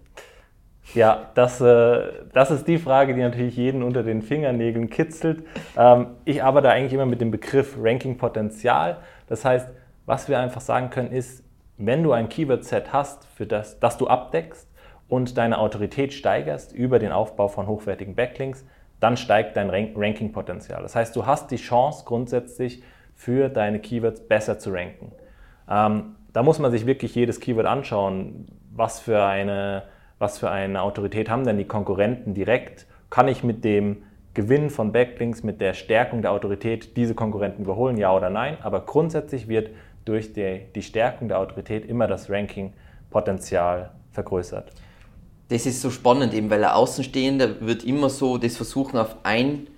Ja, 0.95 1.31
das, 1.35 1.61
äh, 1.61 2.25
das 2.35 2.51
ist 2.51 2.67
die 2.67 2.79
Frage, 2.79 3.15
die 3.15 3.21
natürlich 3.21 3.57
jeden 3.57 3.83
unter 3.83 4.03
den 4.03 4.21
Fingernägeln 4.21 4.91
kitzelt. 4.91 5.45
Ähm, 5.77 6.09
ich 6.25 6.43
arbeite 6.43 6.69
eigentlich 6.69 6.93
immer 6.93 7.07
mit 7.07 7.21
dem 7.21 7.31
Begriff 7.31 7.77
Ranking-Potenzial. 7.81 8.99
Das 9.29 9.45
heißt, 9.45 9.69
was 10.05 10.29
wir 10.29 10.39
einfach 10.39 10.61
sagen 10.61 10.91
können, 10.91 11.13
ist, 11.13 11.45
wenn 11.79 12.03
du 12.03 12.13
ein 12.13 12.29
Keyword-Set 12.29 12.93
hast, 12.93 13.27
für 13.27 13.47
das, 13.47 13.81
das 13.81 13.99
du 13.99 14.07
abdeckst 14.07 14.69
und 15.09 15.37
deine 15.37 15.59
Autorität 15.59 16.13
steigerst 16.13 16.73
über 16.73 16.99
den 16.99 17.13
Aufbau 17.13 17.49
von 17.49 17.67
hochwertigen 17.67 18.15
Backlinks, 18.15 18.65
dann 19.01 19.17
steigt 19.17 19.57
dein 19.57 19.69
Ranking-Potenzial. 19.71 20.81
Das 20.83 20.95
heißt, 20.95 21.17
du 21.17 21.27
hast 21.27 21.51
die 21.51 21.57
Chance 21.57 22.05
grundsätzlich 22.07 22.83
für 23.15 23.49
deine 23.49 23.81
Keywords 23.81 24.21
besser 24.21 24.59
zu 24.59 24.71
ranken. 24.73 25.13
Ähm, 25.69 26.17
da 26.33 26.43
muss 26.43 26.59
man 26.59 26.71
sich 26.71 26.87
wirklich 26.87 27.15
jedes 27.15 27.41
Keyword 27.41 27.67
anschauen. 27.67 28.47
Was 28.71 29.01
für, 29.01 29.25
eine, 29.25 29.83
was 30.19 30.39
für 30.39 30.51
eine 30.51 30.83
Autorität 30.83 31.29
haben 31.29 31.45
denn 31.45 31.59
die 31.59 31.67
Konkurrenten 31.67 32.33
direkt? 32.33 32.87
Kann 33.11 33.29
ich 33.29 33.43
mit 33.43 33.65
dem 33.65 34.05
Gewinn 34.35 34.71
von 34.71 34.93
Backlinks, 34.93 35.43
mit 35.43 35.61
der 35.61 35.75
Stärkung 35.75 36.23
der 36.23 36.33
Autorität 36.33 36.97
diese 36.97 37.15
Konkurrenten 37.15 37.65
überholen, 37.65 37.99
ja 37.99 38.15
oder 38.15 38.31
nein? 38.31 38.57
Aber 38.63 38.81
grundsätzlich 38.87 39.47
wird 39.47 39.71
durch 40.05 40.33
die, 40.33 40.63
die 40.75 40.83
Stärkung 40.83 41.29
der 41.29 41.39
Autorität 41.39 41.85
immer 41.85 42.07
das 42.07 42.29
Ranking-Potenzial 42.29 43.91
vergrößert. 44.13 44.71
Das 45.49 45.67
ist 45.67 45.83
so 45.83 45.91
spannend 45.91 46.35
eben, 46.35 46.51
weil 46.51 46.61
der 46.61 46.77
Außenstehende 46.77 47.61
wird 47.61 47.85
immer 47.85 48.09
so 48.09 48.39
das 48.39 48.57
versuchen 48.57 48.99
auf 48.99 49.17
ein, 49.23 49.69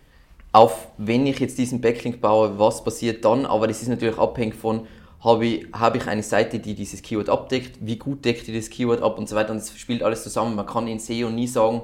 auf 0.53 0.89
wenn 0.99 1.27
ich 1.27 1.41
jetzt 1.41 1.59
diesen 1.59 1.81
Backlink 1.81 2.21
baue, 2.21 2.59
was 2.59 2.85
passiert 2.85 3.25
dann, 3.25 3.45
aber 3.45 3.67
das 3.67 3.83
ist 3.83 3.89
natürlich 3.89 4.19
abhängig 4.19 4.55
von, 4.55 4.87
habe 5.25 5.47
ich, 5.47 5.67
habe 5.73 5.97
ich 5.97 6.07
eine 6.07 6.23
Seite, 6.23 6.59
die 6.59 6.75
dieses 6.75 7.01
Keyword 7.01 7.31
abdeckt, 7.31 7.79
wie 7.81 7.97
gut 7.97 8.25
deckt 8.25 8.47
die 8.47 8.55
das 8.55 8.69
Keyword 8.69 9.03
ab? 9.03 9.19
Und 9.19 9.29
so 9.29 9.35
weiter. 9.35 9.53
Und 9.53 9.59
das 9.59 9.77
spielt 9.77 10.03
alles 10.03 10.23
zusammen. 10.23 10.55
Man 10.55 10.67
kann 10.67 10.87
in 10.87 10.99
SEO 10.99 11.31
nie 11.31 11.47
sagen, 11.47 11.83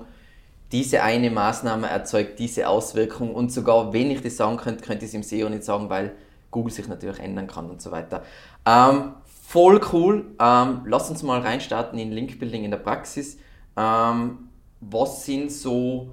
diese 0.72 1.02
eine 1.02 1.30
Maßnahme 1.30 1.88
erzeugt 1.88 2.38
diese 2.38 2.68
Auswirkung. 2.68 3.34
Und 3.34 3.50
sogar 3.50 3.94
wenn 3.94 4.10
ich 4.10 4.20
das 4.20 4.36
sagen 4.36 4.58
könnte, 4.58 4.84
könnte 4.84 5.06
ich 5.06 5.10
es 5.10 5.14
im 5.14 5.22
SEO 5.22 5.48
nicht 5.48 5.64
sagen, 5.64 5.88
weil 5.88 6.12
Google 6.50 6.72
sich 6.72 6.88
natürlich 6.88 7.20
ändern 7.20 7.46
kann 7.46 7.70
und 7.70 7.80
so 7.80 7.90
weiter. 7.90 8.22
Ähm, 8.66 9.14
voll 9.24 9.80
cool. 9.92 10.26
Ähm, 10.40 10.82
lass 10.86 11.10
uns 11.10 11.22
mal 11.22 11.40
reinstarten 11.40 11.98
in 11.98 12.12
Linkbuilding 12.12 12.64
in 12.64 12.70
der 12.70 12.78
Praxis. 12.78 13.38
Ähm, 13.76 14.48
was 14.80 15.24
sind 15.24 15.52
so, 15.52 16.10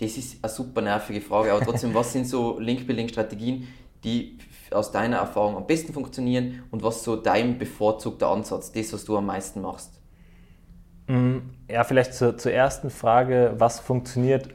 das 0.00 0.16
ist 0.16 0.42
eine 0.42 0.52
super 0.52 0.80
nervige 0.80 1.20
Frage, 1.20 1.52
aber 1.52 1.64
trotzdem, 1.64 1.94
was 1.94 2.12
sind 2.12 2.26
so 2.26 2.58
Linkbuilding-Strategien, 2.60 3.68
die 4.04 4.38
aus 4.70 4.92
deiner 4.92 5.18
Erfahrung 5.18 5.56
am 5.56 5.66
besten 5.66 5.92
funktionieren 5.92 6.62
und 6.70 6.82
was 6.82 7.02
so 7.02 7.16
dein 7.16 7.58
bevorzugter 7.58 8.28
Ansatz, 8.28 8.72
das, 8.72 8.92
was 8.92 9.04
du 9.04 9.16
am 9.16 9.26
meisten 9.26 9.62
machst? 9.62 9.98
Mm, 11.06 11.38
ja, 11.70 11.84
vielleicht 11.84 12.14
zur, 12.14 12.36
zur 12.36 12.52
ersten 12.52 12.90
Frage, 12.90 13.54
was 13.56 13.80
funktioniert 13.80 14.50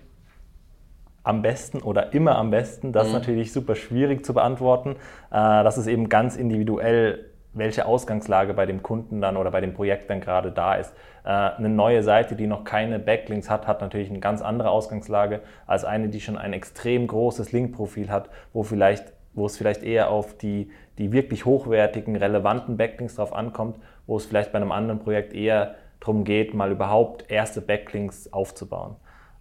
am 1.24 1.42
besten 1.42 1.82
oder 1.82 2.14
immer 2.14 2.38
am 2.38 2.52
besten? 2.52 2.92
Das 2.92 3.08
ist 3.08 3.14
mhm. 3.14 3.20
natürlich 3.20 3.54
super 3.54 3.76
schwierig 3.76 4.26
zu 4.26 4.34
beantworten. 4.34 4.92
Äh, 5.32 5.64
das 5.64 5.78
ist 5.78 5.88
eben 5.88 6.10
ganz 6.10 6.36
individuell, 6.36 7.30
welche 7.54 7.86
Ausgangslage 7.86 8.54
bei 8.54 8.66
dem 8.66 8.82
Kunden 8.82 9.22
dann 9.22 9.38
oder 9.38 9.52
bei 9.52 9.62
dem 9.62 9.74
Projekt 9.74 10.10
dann 10.10 10.22
gerade 10.22 10.52
da 10.52 10.76
ist. 10.76 10.94
Äh, 11.24 11.30
eine 11.30 11.70
neue 11.70 12.04
Seite, 12.04 12.36
die 12.36 12.48
noch 12.48 12.64
keine 12.64 13.00
Backlinks 13.00 13.50
hat, 13.50 13.68
hat 13.68 13.82
natürlich 13.82 14.10
eine 14.10 14.20
ganz 14.20 14.42
andere 14.42 14.70
Ausgangslage 14.70 15.42
als 15.68 15.86
eine, 15.86 16.10
die 16.10 16.20
schon 16.20 16.38
ein 16.38 16.54
extrem 16.54 17.08
großes 17.08 17.52
Linkprofil 17.52 18.10
hat, 18.10 18.30
wo 18.54 18.64
vielleicht 18.64 19.14
wo 19.34 19.46
es 19.46 19.58
vielleicht 19.58 19.84
eher 19.84 20.10
auf 20.10 20.38
die, 20.38 20.70
die 20.98 21.12
wirklich 21.12 21.46
hochwertigen, 21.46 22.16
relevanten 22.16 22.78
Backlinks 22.78 23.16
drauf 23.16 23.34
ankommt, 23.34 23.78
wo 24.06 24.18
es 24.18 24.26
vielleicht 24.26 24.52
bei 24.52 24.58
einem 24.58 24.72
anderen 24.72 25.00
Projekt 25.00 25.34
eher 25.34 25.76
darum 26.00 26.24
geht, 26.24 26.54
mal 26.54 26.72
überhaupt 26.72 27.30
erste 27.32 27.62
Backlinks 27.62 28.32
aufzubauen. 28.32 28.96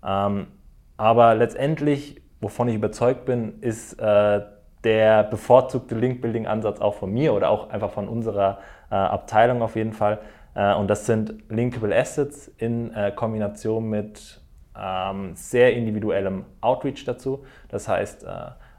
Ähm, 0.05 0.47
aber 0.97 1.35
letztendlich, 1.35 2.21
wovon 2.41 2.69
ich 2.69 2.75
überzeugt 2.75 3.25
bin, 3.25 3.61
ist 3.61 3.95
äh, 4.01 4.41
der 4.85 5.25
bevorzugte 5.25 5.95
Link-Building-Ansatz 5.95 6.81
auch 6.81 6.95
von 6.95 7.13
mir 7.13 7.35
oder 7.35 7.51
auch 7.51 7.71
einfach 7.71 7.91
von 7.91 8.09
unserer 8.09 8.59
äh, 8.91 8.95
Abteilung 8.95 9.63
auf 9.63 9.77
jeden 9.77 9.93
Fall. 9.93 10.21
Äh, 10.55 10.75
und 10.75 10.89
das 10.89 11.07
sind 11.07 11.35
Linkable 11.49 11.97
Assets 11.97 12.49
in 12.59 12.93
äh, 12.95 13.13
Kombination 13.13 13.89
mit 13.89 14.41
ähm, 14.79 15.33
sehr 15.35 15.75
individuellem 15.75 16.45
Outreach 16.61 17.05
dazu. 17.05 17.45
Das 17.69 17.89
heißt, 17.89 18.25
äh, 18.25 18.29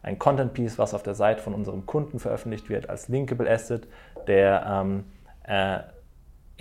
ein 0.01 0.20
Content 0.20 0.53
Piece, 0.53 0.77
was 0.77 0.93
auf 0.93 1.03
der 1.03 1.15
Seite 1.15 1.41
von 1.41 1.53
unserem 1.53 1.86
Kunden 1.86 2.20
veröffentlicht 2.20 2.70
wird, 2.70 2.89
als 2.89 3.08
Linkable 3.08 3.50
Asset, 3.50 3.88
der 4.27 4.65
ähm, 4.67 5.05
äh, 5.43 5.79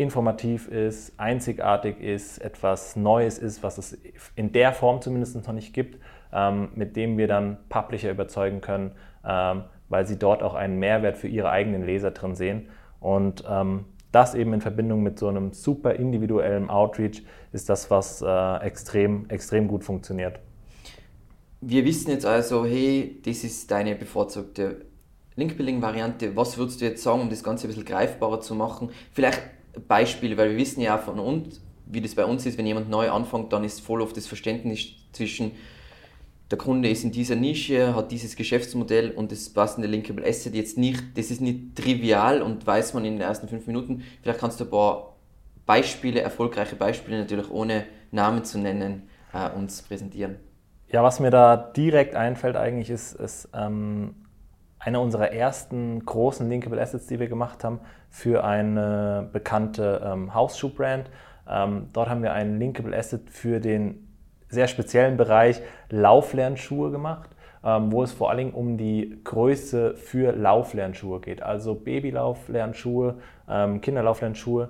informativ 0.03 0.69
ist, 0.69 1.19
einzigartig 1.19 2.01
ist, 2.01 2.39
etwas 2.39 2.97
Neues 2.97 3.39
ist, 3.39 3.63
was 3.63 3.79
es 3.79 3.99
in 4.37 4.53
der 4.53 4.73
Form 4.73 5.01
zumindest 5.01 5.35
noch 5.37 5.53
nicht 5.53 5.73
gibt, 5.73 5.99
ähm, 6.33 6.69
mit 6.75 6.97
dem 6.97 7.19
wir 7.19 7.29
dann 7.29 7.59
Publisher 7.69 8.11
überzeugen 8.11 8.61
können, 8.61 8.93
ähm, 9.27 9.65
weil 9.89 10.07
sie 10.07 10.19
dort 10.19 10.43
auch 10.43 10.55
einen 10.55 10.79
Mehrwert 10.79 11.19
für 11.19 11.29
ihre 11.29 11.51
eigenen 11.51 11.85
Leser 11.85 12.11
drin 12.11 12.35
sehen. 12.35 12.69
Und 13.01 13.45
ähm, 13.49 13.87
das 14.13 14.35
eben 14.35 14.53
in 14.53 14.61
Verbindung 14.61 15.03
mit 15.03 15.19
so 15.19 15.29
einem 15.29 15.53
super 15.53 15.95
individuellen 15.95 16.69
Outreach 16.69 17.23
ist 17.53 17.69
das, 17.69 17.91
was 17.91 18.23
äh, 18.23 18.57
extrem, 18.59 19.29
extrem 19.31 19.69
gut 19.69 19.85
funktioniert. 19.85 20.39
Wir 21.61 21.85
wissen 21.85 22.11
jetzt 22.11 22.27
also, 22.27 22.67
hey, 22.67 23.21
das 23.25 23.45
ist 23.45 23.71
deine 23.71 23.95
bevorzugte 23.95 24.85
Link-Building-Variante. 25.37 26.37
Was 26.37 26.59
würdest 26.59 26.81
du 26.81 26.85
jetzt 26.85 27.03
sagen, 27.03 27.23
um 27.23 27.31
das 27.31 27.43
Ganze 27.43 27.67
ein 27.67 27.69
bisschen 27.69 27.85
greifbarer 27.85 28.41
zu 28.41 28.55
machen? 28.55 28.91
Vielleicht 29.13 29.41
Beispiele, 29.89 30.37
weil 30.37 30.51
wir 30.51 30.57
wissen 30.57 30.81
ja 30.81 30.99
von 30.99 31.19
uns, 31.19 31.61
wie 31.87 32.01
das 32.01 32.15
bei 32.15 32.25
uns 32.25 32.47
ist, 32.47 32.59
wenn 32.59 32.67
jemand 32.67 32.89
neu 32.91 33.11
anfängt, 33.11 33.53
dann 33.53 33.65
ist 33.65 33.81
voll 33.81 34.01
oft 34.01 34.17
das 34.17 34.27
Verständnis 34.27 34.89
zwischen 35.13 35.53
der 36.53 36.59
Kunde 36.59 36.91
ist 36.91 37.03
in 37.03 37.11
dieser 37.11 37.35
Nische, 37.35 37.95
hat 37.95 38.13
dieses 38.13 38.37
Geschäftsmodell 38.37 39.13
und 39.13 39.33
das 39.33 39.49
passende 39.49 39.89
Linkable 39.89 40.27
Asset 40.27 40.55
jetzt 40.55 40.77
nicht, 40.77 41.03
das 41.17 41.31
ist 41.31 41.41
nicht 41.41 41.75
trivial 41.75 42.43
und 42.43 42.67
weiß 42.67 42.93
man 42.93 43.07
in 43.07 43.15
den 43.15 43.23
ersten 43.23 43.49
fünf 43.49 43.67
Minuten. 43.67 44.03
Vielleicht 44.21 44.39
kannst 44.39 44.61
du 44.61 44.65
ein 44.65 44.71
paar 44.71 45.17
Beispiele, 45.65 46.21
erfolgreiche 46.21 46.77
Beispiele, 46.77 47.19
natürlich 47.19 47.51
ohne 47.51 47.87
Namen 48.11 48.45
zu 48.45 48.59
nennen, 48.59 49.09
äh, 49.33 49.49
uns 49.57 49.81
präsentieren. 49.81 50.37
Ja, 50.89 51.03
was 51.03 51.21
mir 51.21 51.31
da 51.31 51.57
direkt 51.57 52.15
einfällt 52.15 52.57
eigentlich 52.57 52.91
ist, 52.91 53.15
ist 53.15 53.49
ähm, 53.55 54.15
einer 54.79 55.01
unserer 55.01 55.33
ersten 55.33 56.05
großen 56.05 56.47
Linkable 56.51 56.83
Assets, 56.83 57.07
die 57.07 57.19
wir 57.19 57.29
gemacht 57.29 57.65
haben, 57.65 57.81
für 58.13 58.45
eine 58.45 59.29
bekannte 59.33 60.03
ähm, 60.05 60.35
Hausschuh-Brand. 60.35 61.11
Ähm, 61.49 61.89
dort 61.95 62.11
haben 62.11 62.23
wir 62.23 62.35
einen 62.35 62.59
Linkable 62.59 62.97
Asset 62.97 63.31
für 63.31 63.59
den 63.59 64.07
sehr 64.49 64.69
speziellen 64.69 65.17
Bereich 65.17 65.63
Lauflernschuhe 65.89 66.91
gemacht, 66.91 67.31
ähm, 67.65 67.91
wo 67.91 68.03
es 68.03 68.13
vor 68.13 68.29
allen 68.29 68.39
Dingen 68.39 68.53
um 68.53 68.77
die 68.77 69.19
Größe 69.25 69.95
für 69.95 70.33
Lauflernschuhe 70.33 71.21
geht. 71.21 71.43
Also 71.43 71.75
Babylauflernschuhe, 71.75 73.17
ähm, 73.49 73.81
Kinderlauflernschuhe. 73.81 74.69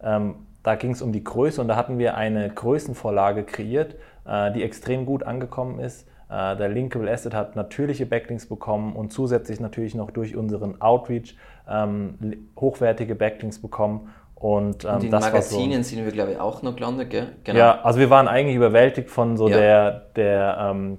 Ähm, 0.00 0.36
da 0.62 0.76
ging 0.76 0.92
es 0.92 1.02
um 1.02 1.10
die 1.10 1.24
Größe 1.24 1.60
und 1.60 1.66
da 1.66 1.74
hatten 1.74 1.98
wir 1.98 2.16
eine 2.16 2.48
Größenvorlage 2.48 3.42
kreiert, 3.42 3.96
äh, 4.24 4.52
die 4.52 4.62
extrem 4.62 5.04
gut 5.04 5.24
angekommen 5.24 5.80
ist. 5.80 6.08
Äh, 6.34 6.56
der 6.56 6.68
Linkable 6.68 7.10
Asset 7.10 7.32
hat 7.32 7.54
natürliche 7.54 8.06
Backlinks 8.06 8.46
bekommen 8.46 8.96
und 8.96 9.12
zusätzlich 9.12 9.60
natürlich 9.60 9.94
noch 9.94 10.10
durch 10.10 10.34
unseren 10.36 10.80
Outreach 10.80 11.36
ähm, 11.68 12.48
hochwertige 12.58 13.14
Backlinks 13.14 13.60
bekommen. 13.60 14.10
Und, 14.34 14.84
ähm, 14.84 14.96
und 14.96 15.04
in 15.04 15.10
Magazinen 15.10 15.82
so, 15.84 15.90
sind 15.90 16.04
wir, 16.04 16.10
glaube 16.10 16.32
ich, 16.32 16.40
auch 16.40 16.62
noch 16.62 16.74
gelandet, 16.74 17.10
gell? 17.10 17.28
Genau. 17.44 17.58
Ja, 17.58 17.80
also 17.82 18.00
wir 18.00 18.10
waren 18.10 18.26
eigentlich 18.26 18.56
überwältigt 18.56 19.10
von 19.10 19.36
so 19.36 19.48
ja. 19.48 19.56
der, 19.56 19.90
der 20.16 20.56
ähm, 20.60 20.98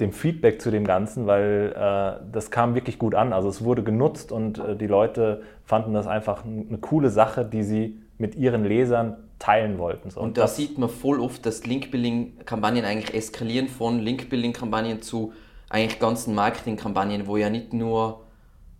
dem 0.00 0.12
Feedback 0.12 0.60
zu 0.60 0.72
dem 0.72 0.84
Ganzen, 0.84 1.26
weil 1.26 1.72
äh, 1.76 2.24
das 2.32 2.50
kam 2.50 2.74
wirklich 2.74 2.98
gut 2.98 3.14
an. 3.14 3.32
Also 3.32 3.48
es 3.48 3.62
wurde 3.62 3.84
genutzt 3.84 4.32
und 4.32 4.58
äh, 4.58 4.74
die 4.76 4.86
Leute 4.88 5.42
fanden 5.64 5.94
das 5.94 6.08
einfach 6.08 6.44
eine 6.44 6.78
coole 6.78 7.10
Sache, 7.10 7.44
die 7.44 7.62
sie 7.62 8.00
mit 8.18 8.34
ihren 8.34 8.64
Lesern 8.64 9.16
teilen 9.38 9.78
wollten. 9.78 10.10
So. 10.10 10.20
Und, 10.20 10.28
und 10.28 10.38
da 10.38 10.48
sieht 10.48 10.78
man 10.78 10.88
voll 10.88 11.20
oft, 11.20 11.46
dass 11.46 11.64
Link-Building-Kampagnen 11.64 12.84
eigentlich 12.84 13.14
eskalieren 13.14 13.68
von 13.68 14.00
Link-Building-Kampagnen 14.00 15.00
zu 15.02 15.32
eigentlich 15.70 16.00
ganzen 16.00 16.34
Marketing-Kampagnen, 16.34 17.26
wo 17.26 17.36
ja 17.36 17.50
nicht 17.50 17.72
nur 17.72 18.24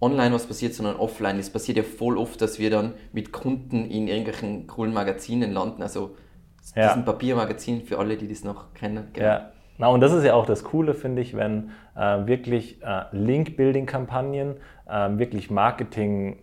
online 0.00 0.34
was 0.34 0.46
passiert, 0.46 0.74
sondern 0.74 0.96
offline. 0.96 1.38
Es 1.38 1.50
passiert 1.50 1.76
ja 1.76 1.84
voll 1.84 2.18
oft, 2.18 2.40
dass 2.40 2.58
wir 2.58 2.70
dann 2.70 2.94
mit 3.12 3.32
Kunden 3.32 3.90
in 3.90 4.08
irgendwelchen 4.08 4.66
coolen 4.66 4.92
Magazinen 4.92 5.52
landen. 5.52 5.82
Also 5.82 6.16
ja. 6.74 6.88
diesen 6.88 7.04
Papiermagazin 7.04 7.82
für 7.82 7.98
alle, 7.98 8.16
die 8.16 8.28
das 8.28 8.44
noch 8.44 8.74
kennen. 8.74 9.08
Genau. 9.12 9.26
Ja. 9.26 9.52
Na, 9.78 9.88
und 9.88 10.00
das 10.00 10.12
ist 10.12 10.24
ja 10.24 10.34
auch 10.34 10.46
das 10.46 10.64
Coole, 10.64 10.94
finde 10.94 11.22
ich, 11.22 11.36
wenn 11.36 11.70
äh, 11.96 12.26
wirklich 12.26 12.82
äh, 12.82 13.04
Link-Building-Kampagnen 13.12 14.56
äh, 14.88 15.18
wirklich 15.18 15.50
Marketing 15.50 16.42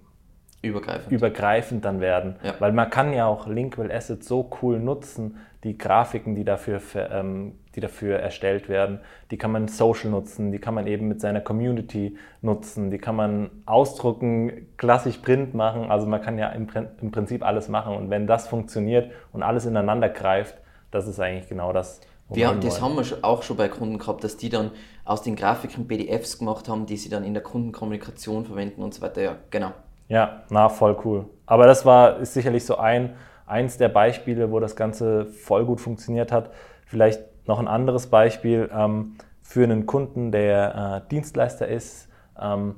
übergreifend, 0.66 1.12
übergreifend 1.12 1.86
dann 1.86 2.02
werden. 2.02 2.36
Ja. 2.44 2.56
Weil 2.60 2.72
man 2.72 2.90
kann 2.90 3.14
ja 3.14 3.26
auch 3.26 3.48
Linkwell 3.48 3.92
Assets 3.92 4.28
so 4.28 4.50
cool 4.62 4.80
nutzen, 4.80 5.38
die 5.64 5.78
Grafiken, 5.78 6.36
die 6.36 6.46
dafür, 6.46 6.80
für, 6.80 7.10
ähm, 7.12 7.54
die 7.76 7.80
dafür 7.80 8.20
erstellt 8.20 8.70
werden, 8.70 9.00
die 9.32 9.38
kann 9.38 9.52
man 9.52 9.68
social 9.68 10.12
nutzen, 10.12 10.52
die 10.52 10.60
kann 10.60 10.76
man 10.76 10.86
eben 10.86 11.08
mit 11.08 11.20
seiner 11.22 11.42
Community 11.42 12.18
nutzen, 12.42 12.92
die 12.92 13.00
kann 13.00 13.16
man 13.16 13.50
ausdrucken, 13.66 14.68
klassisch 14.78 15.18
Print 15.18 15.56
machen. 15.56 15.90
Also 15.90 16.06
man 16.06 16.22
kann 16.22 16.38
ja 16.38 16.50
im, 16.50 16.68
im 17.02 17.12
Prinzip 17.12 17.44
alles 17.44 17.68
machen. 17.68 17.96
Und 17.96 18.12
wenn 18.12 18.28
das 18.28 18.48
funktioniert 18.48 19.12
und 19.34 19.42
alles 19.42 19.66
ineinander 19.66 20.10
greift, 20.10 20.56
das 20.92 21.08
ist 21.08 21.20
eigentlich 21.20 21.50
genau 21.50 21.74
das. 21.74 22.00
Wir, 22.30 22.52
das 22.54 22.82
haben 22.82 22.96
wir 22.96 23.04
auch 23.24 23.44
schon 23.44 23.58
bei 23.58 23.68
Kunden 23.68 23.98
gehabt, 23.98 24.24
dass 24.24 24.38
die 24.38 24.50
dann 24.50 24.72
aus 25.04 25.22
den 25.22 25.36
Grafiken 25.36 25.88
PDFs 25.88 26.40
gemacht 26.40 26.70
haben, 26.70 26.86
die 26.86 26.98
sie 26.98 27.10
dann 27.10 27.24
in 27.24 27.34
der 27.34 27.44
Kundenkommunikation 27.44 28.46
verwenden 28.46 28.82
und 28.82 28.94
so 28.94 29.02
weiter. 29.02 29.22
Ja, 29.22 29.38
genau. 29.50 29.74
Ja, 30.08 30.44
na, 30.50 30.70
voll 30.70 30.98
cool. 31.04 31.26
Aber 31.46 31.66
das 31.66 31.86
war, 31.86 32.20
ist 32.20 32.34
sicherlich 32.34 32.66
so 32.66 32.78
ein, 32.78 33.16
eins 33.48 33.78
der 33.78 33.90
Beispiele, 33.90 34.52
wo 34.52 34.60
das 34.60 34.76
Ganze 34.76 35.26
voll 35.26 35.66
gut 35.66 35.82
funktioniert 35.82 36.32
hat. 36.32 36.52
Vielleicht 36.86 37.22
noch 37.48 37.60
ein 37.60 37.68
anderes 37.68 38.08
Beispiel 38.08 38.70
ähm, 38.74 39.16
für 39.42 39.64
einen 39.64 39.86
Kunden, 39.86 40.32
der 40.32 41.04
äh, 41.06 41.10
Dienstleister 41.10 41.68
ist, 41.68 42.10
ähm, 42.40 42.76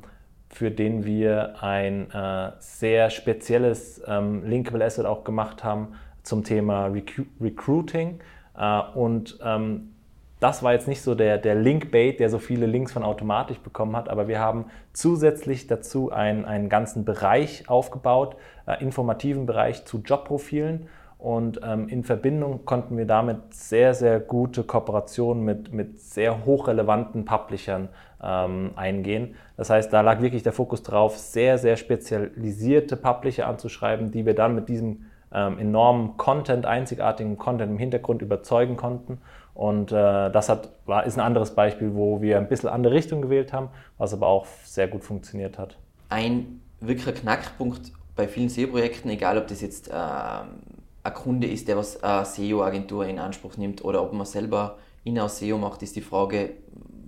für 0.49 0.71
den 0.71 1.05
wir 1.05 1.61
ein 1.61 2.09
äh, 2.11 2.51
sehr 2.59 3.09
spezielles 3.09 4.01
ähm, 4.07 4.45
Linkable 4.45 4.83
Asset 4.83 5.05
auch 5.05 5.23
gemacht 5.23 5.63
haben 5.63 5.93
zum 6.23 6.43
Thema 6.43 6.87
Recru 6.87 7.23
Recruiting. 7.41 8.19
Äh, 8.57 8.81
und 8.95 9.37
ähm, 9.43 9.93
das 10.39 10.61
war 10.61 10.73
jetzt 10.73 10.87
nicht 10.87 11.01
so 11.01 11.15
der, 11.15 11.37
der 11.37 11.55
Link-Bait, 11.55 12.19
der 12.19 12.29
so 12.29 12.37
viele 12.37 12.67
Links 12.67 12.91
von 12.91 13.03
automatisch 13.03 13.59
bekommen 13.59 13.95
hat, 13.95 14.07
aber 14.09 14.27
wir 14.27 14.39
haben 14.39 14.65
zusätzlich 14.93 15.67
dazu 15.67 16.11
einen, 16.11 16.45
einen 16.45 16.69
ganzen 16.69 17.05
Bereich 17.05 17.67
aufgebaut, 17.69 18.35
äh, 18.67 18.81
informativen 18.81 19.45
Bereich 19.45 19.85
zu 19.85 19.99
Jobprofilen. 19.99 20.87
Und 21.17 21.61
ähm, 21.63 21.89
in 21.89 22.03
Verbindung 22.03 22.65
konnten 22.65 22.95
wir 22.95 23.05
damit 23.05 23.51
sehr, 23.51 23.95
sehr 23.95 24.19
gute 24.19 24.63
Kooperationen 24.63 25.43
mit, 25.43 25.73
mit 25.73 25.99
sehr 25.99 26.45
hochrelevanten 26.45 27.25
Publishern 27.25 27.89
ähm, 28.23 28.73
eingehen. 28.75 29.33
Das 29.55 29.71
heißt, 29.71 29.91
da 29.91 30.01
lag 30.01 30.21
wirklich 30.21 30.43
der 30.43 30.53
Fokus 30.53 30.83
drauf, 30.83 31.17
sehr, 31.17 31.57
sehr 31.57 31.75
spezialisierte 31.75 32.95
Publisher 32.97 33.47
anzuschreiben, 33.47 34.11
die 34.11 34.27
wir 34.27 34.35
dann 34.35 34.53
mit 34.53 34.69
diesem 34.69 35.07
ähm, 35.33 35.57
enormen 35.57 36.17
Content, 36.17 36.67
einzigartigen 36.67 37.39
Content 37.39 37.71
im 37.71 37.79
Hintergrund 37.79 38.21
überzeugen 38.21 38.77
konnten 38.77 39.17
und 39.57 39.91
äh, 39.91 40.29
das 40.29 40.49
hat, 40.49 40.69
war, 40.85 41.07
ist 41.07 41.17
ein 41.17 41.25
anderes 41.25 41.55
Beispiel, 41.55 41.95
wo 41.95 42.21
wir 42.21 42.37
ein 42.37 42.47
bisschen 42.47 42.69
andere 42.69 42.93
Richtung 42.93 43.23
gewählt 43.23 43.53
haben, 43.53 43.69
was 43.97 44.13
aber 44.13 44.27
auch 44.27 44.45
sehr 44.63 44.87
gut 44.87 45.03
funktioniert 45.03 45.57
hat. 45.57 45.79
Ein 46.09 46.61
wirklicher 46.79 47.13
Knackpunkt 47.13 47.91
bei 48.15 48.27
vielen 48.27 48.49
SEO-Projekten, 48.49 49.09
egal 49.09 49.35
ob 49.39 49.47
das 49.47 49.61
jetzt 49.61 49.89
äh, 49.89 49.93
ein 49.93 51.13
Kunde 51.15 51.47
ist, 51.47 51.67
der 51.67 51.75
was 51.75 52.03
eine 52.03 52.23
SEO-Agentur 52.23 53.07
in 53.07 53.17
Anspruch 53.17 53.57
nimmt 53.57 53.83
oder 53.83 54.03
ob 54.03 54.13
man 54.13 54.27
selber 54.27 54.77
in-house 55.03 55.39
SEO 55.39 55.57
macht, 55.57 55.81
ist 55.81 55.95
die 55.95 56.01
Frage, 56.01 56.51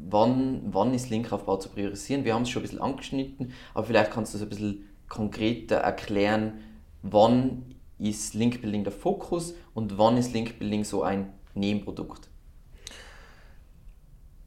wann, 0.10 0.62
wann 0.72 0.96
ist 0.96 1.12
Linkaufbau 1.12 1.58
zu 1.58 1.70
priorisieren? 1.70 2.26
Wir 2.26 2.34
haben 2.34 2.42
es 2.42 2.50
schon 2.50 2.62
ein 2.62 2.64
bisschen 2.64 2.82
angeschnitten, 2.82 3.54
aber 3.76 3.86
vielleicht 3.86 4.10
kannst 4.10 4.34
du 4.34 4.38
es 4.40 4.42
ein 4.42 4.50
bisschen 4.50 4.90
konkreter 5.08 5.76
erklären, 5.76 6.54
wann 7.04 7.76
ist 8.00 8.34
Linkbuilding 8.34 8.86
der 8.86 8.94
Fokus 8.94 9.54
und 9.76 10.00
wann 10.00 10.18
ist 10.18 10.34
Linkbuilding 10.34 10.84
so 10.84 11.04
ein 11.04 11.32
Nebenprodukt? 11.54 12.29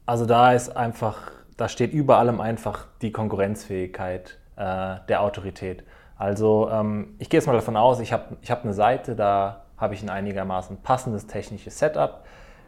Also 0.05 0.25
da 0.25 0.51
ist 0.51 0.75
einfach, 0.75 1.31
da 1.55 1.69
steht 1.69 1.93
über 1.93 2.17
allem 2.17 2.41
einfach 2.41 2.87
die 3.01 3.11
Konkurrenzfähigkeit 3.11 4.37
äh, 4.57 4.97
der 5.07 5.21
Autorität. 5.21 5.83
Also 6.17 6.69
ähm, 6.69 7.15
ich 7.19 7.29
gehe 7.29 7.39
jetzt 7.39 7.47
mal 7.47 7.53
davon 7.53 7.77
aus, 7.77 7.99
ich 7.99 8.11
habe 8.11 8.37
ich 8.41 8.51
hab 8.51 8.63
eine 8.63 8.73
Seite, 8.73 9.15
da 9.15 9.63
habe 9.77 9.93
ich 9.93 10.03
ein 10.03 10.09
einigermaßen 10.09 10.77
passendes 10.81 11.27
technisches 11.27 11.79
Setup. 11.79 12.25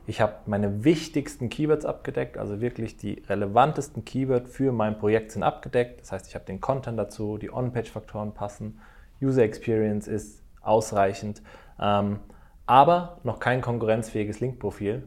Ich 0.07 0.21
habe 0.21 0.33
meine 0.45 0.83
wichtigsten 0.83 1.49
Keywords 1.49 1.85
abgedeckt, 1.85 2.37
also 2.37 2.61
wirklich 2.61 2.95
die 2.95 3.23
relevantesten 3.27 4.05
Keywords 4.05 4.51
für 4.51 4.71
mein 4.71 4.97
Projekt 4.97 5.31
sind 5.31 5.43
abgedeckt. 5.43 6.01
Das 6.01 6.11
heißt, 6.11 6.27
ich 6.27 6.35
habe 6.35 6.45
den 6.45 6.61
Content 6.61 6.97
dazu, 6.97 7.37
die 7.37 7.51
On-Page-Faktoren 7.51 8.33
passen, 8.33 8.79
User 9.21 9.43
Experience 9.43 10.07
ist 10.07 10.41
ausreichend, 10.61 11.41
ähm, 11.81 12.19
aber 12.65 13.17
noch 13.23 13.39
kein 13.39 13.61
konkurrenzfähiges 13.61 14.39
Link-Profil 14.39 15.03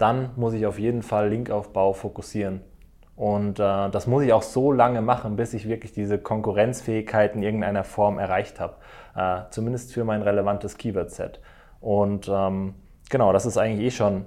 dann 0.00 0.30
muss 0.36 0.54
ich 0.54 0.66
auf 0.66 0.78
jeden 0.78 1.02
Fall 1.02 1.28
Linkaufbau 1.28 1.92
fokussieren. 1.92 2.62
Und 3.16 3.60
äh, 3.60 3.90
das 3.90 4.06
muss 4.06 4.22
ich 4.22 4.32
auch 4.32 4.42
so 4.42 4.72
lange 4.72 5.02
machen, 5.02 5.36
bis 5.36 5.52
ich 5.52 5.68
wirklich 5.68 5.92
diese 5.92 6.18
Konkurrenzfähigkeit 6.18 7.34
in 7.34 7.42
irgendeiner 7.42 7.84
Form 7.84 8.18
erreicht 8.18 8.60
habe. 8.60 8.76
Äh, 9.14 9.42
zumindest 9.50 9.92
für 9.92 10.04
mein 10.04 10.22
relevantes 10.22 10.78
Keyword-Set. 10.78 11.40
Und 11.80 12.30
ähm, 12.32 12.76
genau, 13.10 13.34
das 13.34 13.44
ist 13.44 13.58
eigentlich 13.58 13.88
eh 13.88 13.90
schon. 13.90 14.24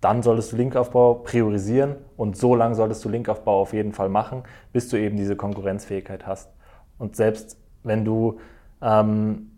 Dann 0.00 0.22
solltest 0.22 0.52
du 0.52 0.56
Linkaufbau 0.56 1.14
priorisieren 1.14 1.96
und 2.16 2.36
so 2.36 2.54
lange 2.54 2.76
solltest 2.76 3.04
du 3.04 3.08
Linkaufbau 3.08 3.60
auf 3.60 3.72
jeden 3.72 3.92
Fall 3.92 4.08
machen, 4.08 4.44
bis 4.72 4.88
du 4.88 4.96
eben 4.96 5.16
diese 5.16 5.34
Konkurrenzfähigkeit 5.34 6.28
hast. 6.28 6.52
Und 6.96 7.16
selbst 7.16 7.58
wenn 7.82 8.04
du 8.04 8.38
ähm, 8.80 9.50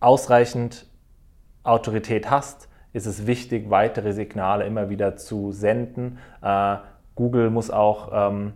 ausreichend 0.00 0.86
Autorität 1.64 2.30
hast, 2.30 2.68
ist 2.94 3.04
es 3.04 3.26
wichtig, 3.26 3.68
weitere 3.68 4.12
Signale 4.12 4.64
immer 4.64 4.88
wieder 4.88 5.16
zu 5.16 5.52
senden. 5.52 6.18
Äh, 6.40 6.76
Google 7.14 7.50
muss 7.50 7.70
auch 7.70 8.10
ähm, 8.12 8.54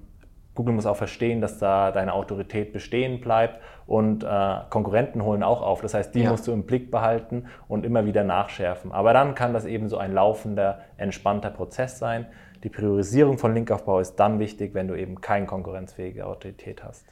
Google 0.58 0.74
muss 0.74 0.86
auch 0.86 0.96
verstehen, 0.96 1.40
dass 1.40 1.58
da 1.58 1.92
deine 1.92 2.12
Autorität 2.12 2.72
bestehen 2.72 3.20
bleibt 3.20 3.60
und 3.86 4.24
äh, 4.24 4.56
Konkurrenten 4.70 5.22
holen 5.22 5.44
auch 5.44 5.62
auf. 5.62 5.82
Das 5.82 5.94
heißt, 5.94 6.16
die 6.16 6.22
ja. 6.22 6.30
musst 6.30 6.48
du 6.48 6.52
im 6.52 6.64
Blick 6.64 6.90
behalten 6.90 7.44
und 7.68 7.86
immer 7.86 8.06
wieder 8.06 8.24
nachschärfen. 8.24 8.90
Aber 8.90 9.12
dann 9.12 9.36
kann 9.36 9.52
das 9.52 9.66
eben 9.66 9.88
so 9.88 9.98
ein 9.98 10.12
laufender, 10.12 10.80
entspannter 10.96 11.50
Prozess 11.50 12.00
sein. 12.00 12.26
Die 12.64 12.70
Priorisierung 12.70 13.38
von 13.38 13.54
Linkaufbau 13.54 14.00
ist 14.00 14.16
dann 14.16 14.40
wichtig, 14.40 14.74
wenn 14.74 14.88
du 14.88 14.96
eben 14.96 15.20
keine 15.20 15.46
konkurrenzfähige 15.46 16.26
Autorität 16.26 16.82
hast. 16.82 17.06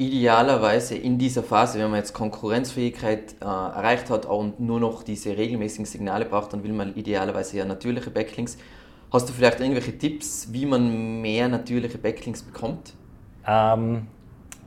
Idealerweise 0.00 0.96
in 0.96 1.18
dieser 1.18 1.42
Phase, 1.42 1.78
wenn 1.78 1.90
man 1.90 1.98
jetzt 1.98 2.14
Konkurrenzfähigkeit 2.14 3.34
äh, 3.40 3.44
erreicht 3.44 4.08
hat 4.08 4.24
und 4.24 4.58
nur 4.58 4.80
noch 4.80 5.02
diese 5.02 5.36
regelmäßigen 5.36 5.84
Signale 5.84 6.24
braucht, 6.24 6.54
dann 6.54 6.64
will 6.64 6.72
man 6.72 6.94
idealerweise 6.94 7.58
ja 7.58 7.66
natürliche 7.66 8.10
Backlinks. 8.10 8.56
Hast 9.12 9.28
du 9.28 9.34
vielleicht 9.34 9.60
irgendwelche 9.60 9.98
Tipps, 9.98 10.48
wie 10.52 10.64
man 10.64 11.20
mehr 11.20 11.48
natürliche 11.48 11.98
Backlinks 11.98 12.42
bekommt? 12.42 12.94
Ähm, 13.46 14.06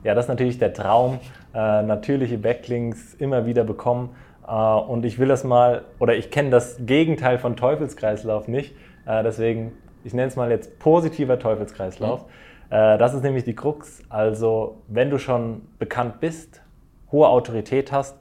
ja, 0.04 0.14
das 0.14 0.26
ist 0.26 0.30
natürlich 0.30 0.60
der 0.60 0.72
Traum, 0.72 1.20
äh, 1.56 1.82
natürliche 1.82 2.38
Backlinks 2.38 3.16
immer 3.16 3.48
wieder 3.48 3.64
bekommen. 3.64 4.12
Äh, 4.48 4.52
und 4.52 5.04
ich 5.04 5.18
will 5.18 5.30
das 5.30 5.44
mal, 5.44 5.86
oder 5.98 6.16
ich 6.16 6.30
kenne 6.30 6.52
das 6.52 6.78
Gegenteil 6.86 7.40
von 7.40 7.56
Teufelskreislauf 7.56 8.48
nicht. 8.48 8.76
Äh, 9.08 9.24
deswegen, 9.24 9.72
ich 10.04 10.14
nenne 10.14 10.28
es 10.28 10.36
mal 10.36 10.52
jetzt 10.52 10.78
positiver 10.78 11.40
Teufelskreislauf. 11.40 12.22
Mhm. 12.22 12.32
Äh, 12.74 12.98
das 12.98 13.14
ist 13.14 13.22
nämlich 13.22 13.44
die 13.44 13.56
Krux. 13.56 14.02
Also, 14.10 14.82
wenn 14.88 15.12
du 15.12 15.20
schon 15.20 15.62
bekannt 15.78 16.20
bist, 16.20 16.62
hohe 17.12 17.28
Autorität 17.28 17.92
hast, 17.92 18.18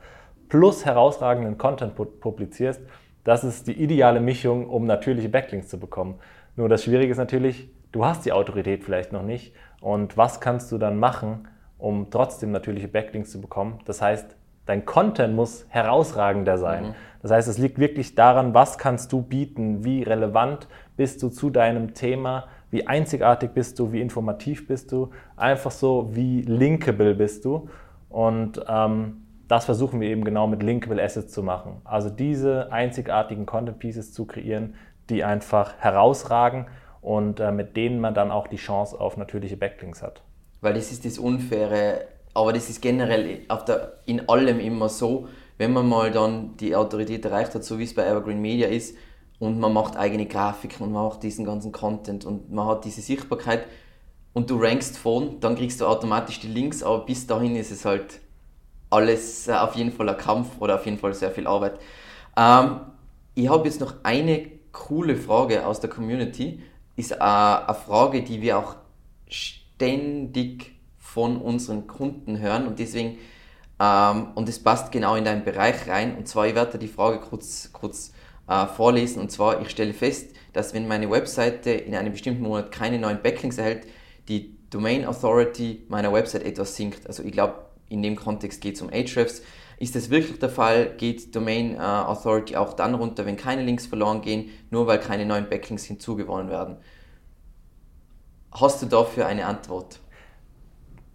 plus 0.50 0.84
herausragenden 0.84 1.56
Content 1.56 1.94
publizierst, 1.94 2.82
das 3.24 3.44
ist 3.44 3.66
die 3.66 3.72
ideale 3.72 4.20
Mischung, 4.20 4.68
um 4.68 4.84
natürliche 4.84 5.30
Backlinks 5.30 5.68
zu 5.68 5.78
bekommen. 5.78 6.16
Nur 6.56 6.68
das 6.68 6.84
Schwierige 6.84 7.10
ist 7.10 7.18
natürlich, 7.18 7.70
du 7.92 8.04
hast 8.04 8.26
die 8.26 8.32
Autorität 8.32 8.84
vielleicht 8.84 9.12
noch 9.12 9.22
nicht. 9.22 9.54
Und 9.80 10.18
was 10.18 10.40
kannst 10.40 10.70
du 10.70 10.76
dann 10.76 10.98
machen, 10.98 11.48
um 11.78 12.10
trotzdem 12.10 12.50
natürliche 12.50 12.88
Backlinks 12.88 13.30
zu 13.30 13.40
bekommen? 13.40 13.78
Das 13.86 14.02
heißt, 14.02 14.36
dein 14.66 14.84
Content 14.84 15.34
muss 15.34 15.64
herausragender 15.70 16.58
sein. 16.58 16.88
Mhm. 16.88 16.94
Das 17.22 17.30
heißt, 17.30 17.48
es 17.48 17.56
liegt 17.56 17.78
wirklich 17.78 18.16
daran, 18.16 18.52
was 18.52 18.76
kannst 18.76 19.12
du 19.12 19.22
bieten, 19.22 19.84
wie 19.84 20.02
relevant 20.02 20.68
bist 20.96 21.22
du 21.22 21.30
zu 21.30 21.48
deinem 21.48 21.94
Thema, 21.94 22.48
wie 22.72 22.86
einzigartig 22.86 23.50
bist 23.52 23.78
du, 23.78 23.92
wie 23.92 24.00
informativ 24.00 24.66
bist 24.66 24.90
du, 24.90 25.10
einfach 25.36 25.70
so, 25.70 26.08
wie 26.12 26.40
linkable 26.40 27.14
bist 27.14 27.44
du. 27.44 27.68
Und 28.08 28.64
ähm, 28.66 29.26
das 29.46 29.66
versuchen 29.66 30.00
wir 30.00 30.08
eben 30.08 30.24
genau 30.24 30.46
mit 30.46 30.62
Linkable 30.62 31.00
Assets 31.00 31.32
zu 31.32 31.42
machen. 31.42 31.82
Also 31.84 32.08
diese 32.08 32.72
einzigartigen 32.72 33.44
Content 33.44 33.78
Pieces 33.78 34.14
zu 34.14 34.24
kreieren, 34.24 34.74
die 35.10 35.22
einfach 35.22 35.74
herausragen 35.78 36.66
und 37.02 37.40
äh, 37.40 37.52
mit 37.52 37.76
denen 37.76 38.00
man 38.00 38.14
dann 38.14 38.30
auch 38.30 38.46
die 38.46 38.56
Chance 38.56 38.98
auf 38.98 39.18
natürliche 39.18 39.58
Backlinks 39.58 40.02
hat. 40.02 40.22
Weil 40.62 40.72
das 40.72 40.90
ist 40.92 41.04
das 41.04 41.18
Unfaire, 41.18 42.06
aber 42.32 42.54
das 42.54 42.70
ist 42.70 42.80
generell 42.80 43.40
der, 43.68 43.92
in 44.06 44.26
allem 44.30 44.60
immer 44.60 44.88
so, 44.88 45.28
wenn 45.58 45.74
man 45.74 45.86
mal 45.86 46.10
dann 46.10 46.56
die 46.56 46.74
Autorität 46.74 47.24
erreicht 47.26 47.54
hat, 47.54 47.64
so 47.64 47.78
wie 47.78 47.84
es 47.84 47.94
bei 47.94 48.06
Evergreen 48.06 48.40
Media 48.40 48.68
ist, 48.68 48.96
und 49.42 49.58
man 49.58 49.72
macht 49.72 49.96
eigene 49.96 50.26
Grafiken 50.26 50.84
und 50.84 50.92
man 50.92 51.02
macht 51.02 51.24
diesen 51.24 51.44
ganzen 51.44 51.72
Content 51.72 52.24
und 52.24 52.52
man 52.52 52.64
hat 52.68 52.84
diese 52.84 53.00
Sichtbarkeit. 53.00 53.66
Und 54.34 54.48
du 54.48 54.56
rankst 54.62 54.96
von, 54.96 55.40
dann 55.40 55.56
kriegst 55.56 55.80
du 55.80 55.86
automatisch 55.86 56.38
die 56.38 56.46
Links, 56.46 56.84
aber 56.84 57.04
bis 57.04 57.26
dahin 57.26 57.56
ist 57.56 57.72
es 57.72 57.84
halt 57.84 58.20
alles 58.88 59.48
äh, 59.48 59.54
auf 59.54 59.74
jeden 59.74 59.90
Fall 59.90 60.08
ein 60.08 60.16
Kampf 60.16 60.60
oder 60.60 60.76
auf 60.76 60.84
jeden 60.84 60.96
Fall 60.96 61.12
sehr 61.12 61.32
viel 61.32 61.48
Arbeit. 61.48 61.80
Ähm, 62.36 62.82
ich 63.34 63.48
habe 63.48 63.64
jetzt 63.64 63.80
noch 63.80 63.96
eine 64.04 64.46
coole 64.70 65.16
Frage 65.16 65.66
aus 65.66 65.80
der 65.80 65.90
Community, 65.90 66.62
ist 66.94 67.10
äh, 67.10 67.16
eine 67.16 67.74
Frage, 67.74 68.22
die 68.22 68.42
wir 68.42 68.58
auch 68.58 68.76
ständig 69.26 70.70
von 71.00 71.38
unseren 71.38 71.88
Kunden 71.88 72.38
hören 72.38 72.68
und 72.68 72.78
deswegen 72.78 73.18
ähm, 73.80 74.28
und 74.36 74.48
es 74.48 74.62
passt 74.62 74.92
genau 74.92 75.16
in 75.16 75.24
deinen 75.24 75.44
Bereich 75.44 75.88
rein. 75.88 76.16
Und 76.16 76.28
zwar 76.28 76.46
ich 76.46 76.54
werde 76.54 76.78
die 76.78 76.86
Frage 76.86 77.18
kurz 77.18 77.70
kurz 77.72 78.12
äh, 78.52 78.66
vorlesen. 78.66 79.20
Und 79.20 79.30
zwar, 79.30 79.60
ich 79.62 79.70
stelle 79.70 79.94
fest, 79.94 80.34
dass 80.52 80.74
wenn 80.74 80.86
meine 80.86 81.10
Webseite 81.10 81.70
in 81.70 81.94
einem 81.94 82.12
bestimmten 82.12 82.42
Monat 82.42 82.72
keine 82.72 82.98
neuen 82.98 83.22
Backlinks 83.22 83.58
erhält, 83.58 83.86
die 84.28 84.56
Domain 84.70 85.04
Authority 85.04 85.84
meiner 85.88 86.12
Website 86.12 86.44
etwas 86.44 86.76
sinkt. 86.76 87.06
Also 87.06 87.22
ich 87.22 87.32
glaube, 87.32 87.54
in 87.88 88.02
dem 88.02 88.16
Kontext 88.16 88.60
geht 88.60 88.76
es 88.76 88.82
um 88.82 88.88
Ahrefs. 88.88 89.42
Ist 89.78 89.96
das 89.96 90.10
wirklich 90.10 90.38
der 90.38 90.48
Fall, 90.48 90.90
geht 90.96 91.34
Domain 91.34 91.74
äh, 91.74 91.78
Authority 91.78 92.56
auch 92.56 92.72
dann 92.74 92.94
runter, 92.94 93.26
wenn 93.26 93.36
keine 93.36 93.62
Links 93.62 93.86
verloren 93.86 94.22
gehen, 94.22 94.50
nur 94.70 94.86
weil 94.86 94.98
keine 94.98 95.26
neuen 95.26 95.48
Backlinks 95.48 95.84
hinzugewonnen 95.84 96.50
werden. 96.50 96.76
Hast 98.52 98.82
du 98.82 98.86
dafür 98.86 99.26
eine 99.26 99.46
Antwort? 99.46 100.00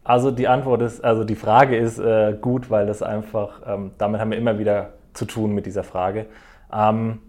Also 0.03 0.31
die 0.31 0.47
Antwort 0.47 0.81
ist, 0.81 1.03
also 1.03 1.23
die 1.23 1.35
Frage 1.35 1.77
ist 1.77 1.99
äh, 1.99 2.37
gut, 2.39 2.69
weil 2.69 2.87
das 2.87 3.01
einfach, 3.01 3.61
ähm, 3.65 3.91
damit 3.97 4.21
haben 4.21 4.31
wir 4.31 4.37
immer 4.37 4.57
wieder 4.59 4.93
zu 5.13 5.25
tun 5.25 5.53
mit 5.53 5.65
dieser 5.65 5.83
Frage. 5.83 6.27
Ähm, 6.71 7.19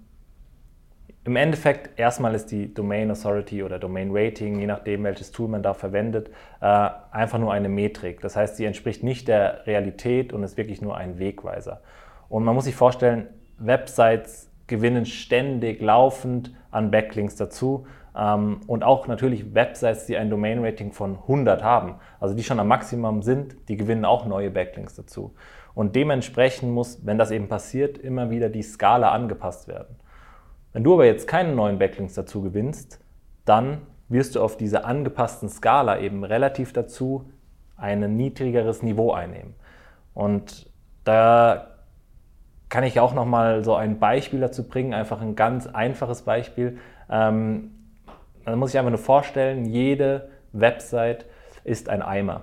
Im 1.28 1.36
Endeffekt, 1.36 2.00
erstmal 2.00 2.34
ist 2.34 2.50
die 2.50 2.72
Domain 2.72 3.10
Authority 3.10 3.62
oder 3.62 3.78
Domain 3.78 4.08
Rating, 4.10 4.60
je 4.60 4.66
nachdem 4.66 5.04
welches 5.04 5.30
Tool 5.30 5.46
man 5.46 5.62
da 5.62 5.74
verwendet, 5.74 6.30
äh, 6.62 6.88
einfach 7.10 7.38
nur 7.38 7.52
eine 7.52 7.68
Metrik. 7.68 8.22
Das 8.22 8.34
heißt, 8.34 8.56
sie 8.56 8.64
entspricht 8.64 9.02
nicht 9.02 9.28
der 9.28 9.66
Realität 9.66 10.32
und 10.32 10.42
ist 10.42 10.56
wirklich 10.56 10.80
nur 10.80 10.96
ein 10.96 11.18
Wegweiser. 11.18 11.82
Und 12.30 12.44
man 12.44 12.54
muss 12.54 12.64
sich 12.64 12.74
vorstellen, 12.74 13.26
Websites 13.58 14.50
gewinnen 14.68 15.04
ständig 15.04 15.82
laufend 15.82 16.54
an 16.70 16.90
Backlinks 16.90 17.36
dazu. 17.36 17.86
Ähm, 18.16 18.62
und 18.66 18.82
auch 18.82 19.06
natürlich 19.06 19.54
Websites, 19.54 20.06
die 20.06 20.16
ein 20.16 20.30
Domain-Rating 20.30 20.92
von 20.92 21.16
100 21.16 21.62
haben, 21.62 21.96
also 22.20 22.34
die 22.34 22.42
schon 22.42 22.58
am 22.58 22.68
Maximum 22.68 23.20
sind, 23.20 23.54
die 23.68 23.76
gewinnen 23.76 24.06
auch 24.06 24.24
neue 24.24 24.50
Backlinks 24.50 24.94
dazu. 24.94 25.34
Und 25.74 25.94
dementsprechend 25.94 26.72
muss, 26.72 27.04
wenn 27.04 27.18
das 27.18 27.30
eben 27.32 27.48
passiert, 27.48 27.98
immer 27.98 28.30
wieder 28.30 28.48
die 28.48 28.62
Skala 28.62 29.12
angepasst 29.12 29.68
werden. 29.68 29.94
Wenn 30.72 30.84
du 30.84 30.94
aber 30.94 31.06
jetzt 31.06 31.26
keine 31.26 31.54
neuen 31.54 31.78
Backlinks 31.78 32.14
dazu 32.14 32.42
gewinnst, 32.42 33.00
dann 33.44 33.82
wirst 34.08 34.36
du 34.36 34.42
auf 34.42 34.56
dieser 34.56 34.84
angepassten 34.84 35.48
Skala 35.48 35.98
eben 36.00 36.24
relativ 36.24 36.72
dazu 36.72 37.30
ein 37.76 38.16
niedrigeres 38.16 38.82
Niveau 38.82 39.12
einnehmen. 39.12 39.54
Und 40.14 40.70
da 41.04 41.68
kann 42.68 42.84
ich 42.84 43.00
auch 43.00 43.14
noch 43.14 43.24
mal 43.24 43.64
so 43.64 43.74
ein 43.74 43.98
Beispiel 43.98 44.40
dazu 44.40 44.68
bringen, 44.68 44.92
einfach 44.92 45.20
ein 45.20 45.36
ganz 45.36 45.66
einfaches 45.66 46.22
Beispiel. 46.22 46.78
Ähm, 47.10 47.70
dann 48.44 48.58
muss 48.58 48.70
ich 48.70 48.78
einfach 48.78 48.90
nur 48.90 48.98
vorstellen, 48.98 49.64
jede 49.64 50.28
Website 50.52 51.26
ist 51.64 51.88
ein 51.88 52.02
Eimer. 52.02 52.42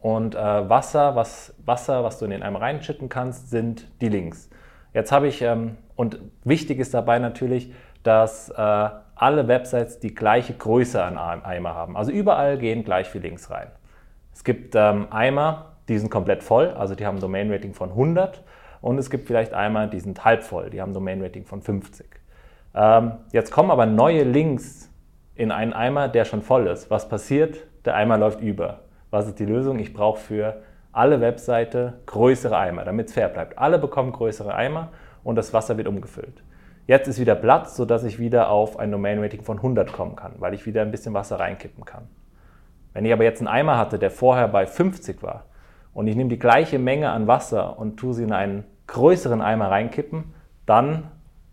Und 0.00 0.34
äh, 0.34 0.38
Wasser, 0.38 1.16
was, 1.16 1.54
Wasser, 1.64 2.04
was 2.04 2.18
du 2.18 2.24
in 2.24 2.30
den 2.30 2.42
Eimer 2.42 2.60
reinschütten 2.60 3.08
kannst, 3.08 3.50
sind 3.50 3.86
die 4.00 4.08
Links. 4.08 4.48
Jetzt 4.96 5.12
habe 5.12 5.28
ich, 5.28 5.42
ähm, 5.42 5.76
und 5.94 6.18
wichtig 6.42 6.78
ist 6.78 6.94
dabei 6.94 7.18
natürlich, 7.18 7.70
dass 8.02 8.48
äh, 8.48 8.88
alle 9.14 9.46
Websites 9.46 10.00
die 10.00 10.14
gleiche 10.14 10.54
Größe 10.54 11.02
an 11.04 11.18
Eimer 11.18 11.74
haben. 11.74 11.98
Also 11.98 12.10
überall 12.10 12.56
gehen 12.56 12.82
gleich 12.82 13.10
viele 13.10 13.28
Links 13.28 13.50
rein. 13.50 13.66
Es 14.32 14.42
gibt 14.42 14.74
ähm, 14.74 15.08
Eimer, 15.10 15.72
die 15.88 15.98
sind 15.98 16.08
komplett 16.08 16.42
voll, 16.42 16.70
also 16.70 16.94
die 16.94 17.04
haben 17.04 17.20
Domain-Rating 17.20 17.74
von 17.74 17.90
100. 17.90 18.42
Und 18.80 18.96
es 18.96 19.10
gibt 19.10 19.26
vielleicht 19.26 19.52
Eimer, 19.52 19.86
die 19.86 20.00
sind 20.00 20.24
halb 20.24 20.42
voll, 20.42 20.70
die 20.70 20.80
haben 20.80 20.94
Domain-Rating 20.94 21.44
von 21.44 21.60
50. 21.60 22.06
Ähm, 22.74 23.12
jetzt 23.32 23.50
kommen 23.50 23.70
aber 23.70 23.84
neue 23.84 24.22
Links 24.22 24.90
in 25.34 25.52
einen 25.52 25.74
Eimer, 25.74 26.08
der 26.08 26.24
schon 26.24 26.40
voll 26.40 26.68
ist. 26.68 26.90
Was 26.90 27.06
passiert? 27.06 27.58
Der 27.84 27.96
Eimer 27.96 28.16
läuft 28.16 28.40
über. 28.40 28.80
Was 29.10 29.26
ist 29.26 29.38
die 29.40 29.44
Lösung? 29.44 29.78
Ich 29.78 29.92
brauche 29.92 30.18
für 30.18 30.62
alle 30.96 31.20
Webseite 31.20 31.94
größere 32.06 32.56
Eimer, 32.56 32.84
damit 32.84 33.08
es 33.08 33.12
fair 33.12 33.28
bleibt. 33.28 33.58
Alle 33.58 33.78
bekommen 33.78 34.12
größere 34.12 34.54
Eimer 34.54 34.88
und 35.22 35.36
das 35.36 35.52
Wasser 35.52 35.76
wird 35.76 35.88
umgefüllt. 35.88 36.42
Jetzt 36.86 37.06
ist 37.06 37.20
wieder 37.20 37.34
Platz, 37.34 37.76
sodass 37.76 38.04
ich 38.04 38.18
wieder 38.18 38.48
auf 38.48 38.78
ein 38.78 38.90
Domain-Rating 38.90 39.42
von 39.42 39.58
100 39.58 39.92
kommen 39.92 40.16
kann, 40.16 40.32
weil 40.38 40.54
ich 40.54 40.64
wieder 40.64 40.82
ein 40.82 40.90
bisschen 40.90 41.12
Wasser 41.14 41.38
reinkippen 41.38 41.84
kann. 41.84 42.08
Wenn 42.94 43.04
ich 43.04 43.12
aber 43.12 43.24
jetzt 43.24 43.40
einen 43.40 43.48
Eimer 43.48 43.76
hatte, 43.76 43.98
der 43.98 44.10
vorher 44.10 44.48
bei 44.48 44.66
50 44.66 45.22
war 45.22 45.44
und 45.92 46.06
ich 46.06 46.16
nehme 46.16 46.30
die 46.30 46.38
gleiche 46.38 46.78
Menge 46.78 47.10
an 47.10 47.26
Wasser 47.26 47.78
und 47.78 47.98
tue 47.98 48.14
sie 48.14 48.22
in 48.22 48.32
einen 48.32 48.64
größeren 48.86 49.42
Eimer 49.42 49.70
reinkippen, 49.70 50.32
dann 50.64 51.10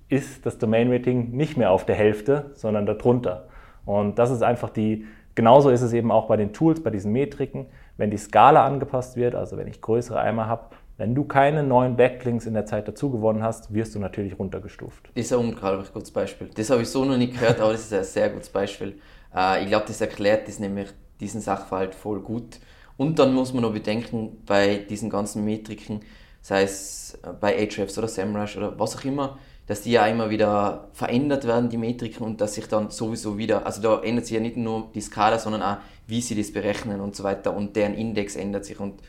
ist 0.08 0.46
das 0.46 0.58
Domain-Rating 0.58 1.32
nicht 1.32 1.58
mehr 1.58 1.72
auf 1.72 1.86
der 1.86 1.96
Hälfte, 1.96 2.52
sondern 2.54 2.86
darunter. 2.86 3.48
Und 3.86 4.20
das 4.20 4.32
ist 4.32 4.44
einfach 4.44 4.70
die, 4.70 5.06
Genauso 5.36 5.70
ist 5.70 5.82
es 5.82 5.94
eben 5.94 6.12
auch 6.12 6.28
bei 6.28 6.38
den 6.38 6.54
Tools, 6.54 6.84
bei 6.84 6.90
diesen 6.90 7.12
Metriken. 7.12 7.66
Wenn 7.98 8.12
die 8.12 8.18
Skala 8.18 8.66
angepasst 8.66 9.16
wird, 9.16 9.36
also 9.36 9.58
wenn 9.58 9.68
ich 9.68 9.82
größere 9.82 10.20
Eimer 10.20 10.48
habe, 10.48 10.76
wenn 10.98 11.16
du 11.16 11.24
keine 11.24 11.64
neuen 11.64 11.96
Backlinks 11.96 12.46
in 12.46 12.54
der 12.54 12.66
Zeit 12.66 12.88
dazu 12.88 13.10
gewonnen 13.10 13.42
hast, 13.42 13.74
wirst 13.74 13.96
du 13.96 14.00
natürlich 14.00 14.38
runtergestuft. 14.38 15.10
Das 15.16 15.26
ist 15.26 15.34
ein 15.34 15.40
unglaublich 15.40 15.92
gutes 15.92 16.12
Beispiel. 16.12 16.50
Das 16.54 16.70
habe 16.70 16.84
ich 16.84 16.90
so 16.90 17.04
noch 17.04 17.18
nicht 17.18 17.34
gehört, 17.34 17.60
aber 17.60 17.72
das 17.72 17.82
ist 17.82 17.94
ein 17.94 18.04
sehr 18.04 18.30
gutes 18.30 18.50
Beispiel. 18.50 19.00
Äh, 19.36 19.64
ich 19.64 19.70
glaube, 19.70 19.86
das 19.88 20.00
erklärt 20.02 20.48
das 20.48 20.60
nämlich 20.60 20.90
diesen 21.20 21.42
Sachverhalt 21.42 21.96
voll 21.96 22.20
gut. 22.20 22.60
Und 22.96 23.18
dann 23.18 23.34
muss 23.34 23.54
man 23.54 23.64
noch 23.64 23.74
bedenken, 23.74 24.38
bei 24.46 24.78
diesen 24.78 25.10
ganzen 25.10 25.44
Metriken, 25.44 26.02
sei 26.42 26.64
es 26.64 27.20
bei 27.42 27.56
Ahrefs 27.56 27.98
oder 27.98 28.08
SEMrush 28.08 28.58
oder 28.58 28.78
was 28.78 28.96
auch 28.96 29.04
immer, 29.04 29.40
dass 29.68 29.82
die 29.82 29.92
ja 29.92 30.06
immer 30.08 30.30
wieder 30.30 30.90
verändert 30.94 31.48
werden, 31.48 31.70
die 31.70 31.78
Metriken, 31.78 32.26
und 32.26 32.42
dass 32.42 32.56
sich 32.56 32.68
dann 32.68 32.92
sowieso 32.92 33.38
wieder, 33.38 33.66
also 33.66 33.82
da 33.82 34.02
ändert 34.02 34.26
sich 34.26 34.36
ja 34.36 34.42
nicht 34.42 34.58
nur 34.58 34.90
die 34.94 35.02
Skala, 35.02 35.40
sondern 35.40 35.62
auch, 35.62 35.78
wie 36.08 36.22
sie 36.22 36.36
das 36.36 36.52
berechnen 36.52 37.00
und 37.00 37.16
so 37.16 37.24
weiter, 37.24 37.56
und 37.56 37.76
deren 37.76 37.94
Index 37.94 38.36
ändert 38.36 38.66
sich 38.66 38.80
und 38.80 39.02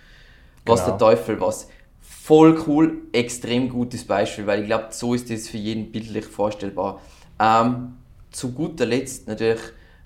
was 0.65 0.85
genau. 0.85 0.97
der 0.97 0.99
Teufel 0.99 1.41
was. 1.41 1.69
Voll 2.01 2.63
cool, 2.67 3.03
extrem 3.13 3.69
gutes 3.69 4.07
Beispiel, 4.07 4.47
weil 4.47 4.61
ich 4.61 4.67
glaube, 4.67 4.87
so 4.91 5.15
ist 5.15 5.31
das 5.31 5.49
für 5.49 5.59
jeden 5.59 5.91
bildlich 5.91 6.25
vorstellbar. 6.25 7.01
Ähm, 7.39 7.97
zu 8.31 8.53
guter 8.53 8.87
Letzt 8.87 9.27
natürlich, 9.27 9.61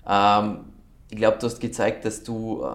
ähm, 0.07 0.61
ich 1.11 1.17
glaube, 1.17 1.37
du 1.39 1.45
hast 1.45 1.59
gezeigt, 1.59 2.05
dass 2.05 2.23
du 2.23 2.63
äh, 2.63 2.67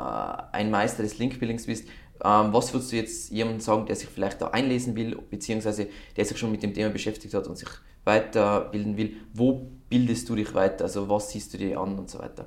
ein 0.53 0.71
Meister 0.71 1.03
des 1.03 1.19
Link-Buildings 1.19 1.67
bist. 1.67 1.87
Ähm, 2.23 2.53
was 2.53 2.73
würdest 2.73 2.93
du 2.93 2.97
jetzt 2.97 3.31
jemandem 3.31 3.61
sagen, 3.61 3.87
der 3.87 3.97
sich 3.97 4.09
vielleicht 4.09 4.41
da 4.41 4.49
einlesen 4.49 4.95
will, 4.97 5.17
beziehungsweise 5.31 5.89
der 6.17 6.25
sich 6.25 6.39
schon 6.39 6.53
mit 6.53 6.63
dem 6.63 6.75
Thema 6.75 6.91
beschäftigt 6.91 7.35
hat 7.35 7.47
und 7.47 7.57
sich 7.57 7.69
weiterbilden 8.05 8.97
will? 8.97 9.17
Wo 9.33 9.67
bildest 9.89 10.29
du 10.29 10.37
dich 10.37 10.55
weiter? 10.55 10.85
Also 10.85 11.09
was 11.09 11.31
siehst 11.31 11.53
du 11.55 11.59
dir 11.59 11.81
an 11.81 11.99
und 11.99 12.11
so 12.11 12.19
weiter? 12.19 12.47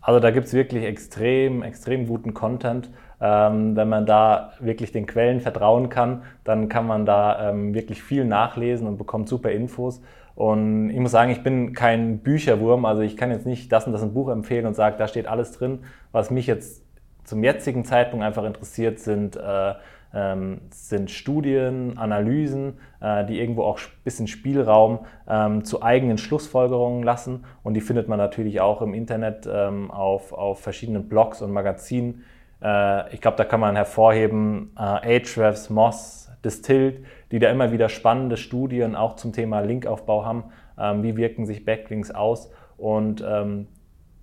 Also 0.00 0.20
da 0.20 0.30
gibt 0.30 0.46
es 0.46 0.52
wirklich 0.52 0.84
extrem, 0.84 1.62
extrem 1.62 2.06
guten 2.06 2.34
Content. 2.34 2.90
Ähm, 3.22 3.74
wenn 3.74 3.88
man 3.88 4.04
da 4.04 4.52
wirklich 4.60 4.92
den 4.92 5.06
Quellen 5.06 5.40
vertrauen 5.40 5.88
kann, 5.88 6.24
dann 6.44 6.68
kann 6.68 6.86
man 6.86 7.06
da 7.06 7.50
ähm, 7.50 7.72
wirklich 7.72 8.02
viel 8.02 8.26
nachlesen 8.26 8.86
und 8.86 8.98
bekommt 8.98 9.30
super 9.30 9.50
Infos. 9.50 10.02
Und 10.34 10.90
ich 10.90 10.98
muss 10.98 11.12
sagen, 11.12 11.30
ich 11.30 11.42
bin 11.42 11.72
kein 11.72 12.18
Bücherwurm, 12.18 12.84
also 12.84 13.00
ich 13.00 13.16
kann 13.16 13.30
jetzt 13.30 13.46
nicht 13.46 13.72
das 13.72 13.86
und 13.86 13.92
das 13.92 14.02
ein 14.02 14.12
Buch 14.12 14.28
empfehlen 14.28 14.66
und 14.66 14.74
sagen, 14.74 14.96
da 14.98 15.08
steht 15.08 15.26
alles 15.26 15.52
drin. 15.52 15.80
Was 16.12 16.30
mich 16.30 16.46
jetzt 16.46 16.83
zum 17.24 17.42
jetzigen 17.42 17.84
Zeitpunkt 17.84 18.24
einfach 18.24 18.44
interessiert, 18.44 18.98
sind, 18.98 19.36
äh, 19.36 19.74
ähm, 20.14 20.60
sind 20.70 21.10
Studien, 21.10 21.98
Analysen, 21.98 22.78
äh, 23.00 23.24
die 23.26 23.40
irgendwo 23.40 23.64
auch 23.64 23.78
ein 23.78 24.04
bisschen 24.04 24.28
Spielraum 24.28 25.00
ähm, 25.28 25.64
zu 25.64 25.82
eigenen 25.82 26.18
Schlussfolgerungen 26.18 27.02
lassen. 27.02 27.44
Und 27.62 27.74
die 27.74 27.80
findet 27.80 28.08
man 28.08 28.18
natürlich 28.18 28.60
auch 28.60 28.80
im 28.80 28.94
Internet 28.94 29.48
ähm, 29.50 29.90
auf, 29.90 30.32
auf 30.32 30.60
verschiedenen 30.60 31.08
Blogs 31.08 31.42
und 31.42 31.52
Magazinen. 31.52 32.24
Äh, 32.62 33.12
ich 33.14 33.20
glaube, 33.20 33.36
da 33.36 33.44
kann 33.44 33.60
man 33.60 33.74
hervorheben 33.76 34.72
äh, 34.76 34.80
Ahrefs, 34.80 35.68
Moss, 35.70 36.30
Distilled, 36.44 37.04
die 37.32 37.38
da 37.38 37.50
immer 37.50 37.72
wieder 37.72 37.88
spannende 37.88 38.36
Studien 38.36 38.94
auch 38.94 39.16
zum 39.16 39.32
Thema 39.32 39.60
Linkaufbau 39.60 40.24
haben. 40.24 40.44
Ähm, 40.78 41.02
wie 41.02 41.16
wirken 41.16 41.46
sich 41.46 41.64
Backlinks 41.64 42.10
aus? 42.10 42.50
Und 42.76 43.24
ähm, 43.26 43.68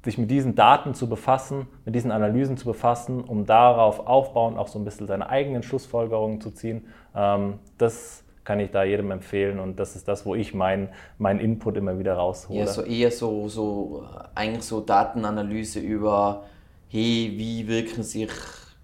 sich 0.04 0.18
mit 0.18 0.32
diesen 0.32 0.56
Daten 0.56 0.94
zu 0.94 1.08
befassen, 1.08 1.68
mit 1.86 1.94
diesen 1.96 2.12
Analysen 2.12 2.58
zu 2.58 2.66
befassen, 2.66 3.24
um 3.24 3.46
darauf 3.46 4.08
aufbauend 4.08 4.58
auch 4.58 4.68
so 4.68 4.80
ein 4.80 4.86
bisschen 4.86 5.08
seine 5.08 5.30
eigenen 5.30 5.64
Schlussfolgerungen 5.64 6.42
zu 6.42 6.52
ziehen. 6.52 6.86
Ähm, 7.16 7.60
das 7.78 8.24
kann 8.44 8.60
ich 8.60 8.72
da 8.72 8.84
jedem 8.84 9.12
empfehlen 9.12 9.60
und 9.60 9.80
das 9.80 9.96
ist 9.96 10.08
das, 10.08 10.26
wo 10.26 10.34
ich 10.34 10.54
meinen 10.54 10.90
mein 11.20 11.40
Input 11.40 11.78
immer 11.78 12.00
wieder 12.00 12.16
raushole. 12.16 12.60
Ja, 12.60 12.68
so 12.68 12.82
eher 12.82 13.12
so, 13.12 13.48
so 13.48 14.04
eigentlich 14.34 14.64
so 14.64 14.82
Datenanalyse 14.82 15.80
über, 15.80 16.46
hey, 16.90 17.34
wie 17.36 17.68
wirken 17.68 18.02
sich 18.02 18.32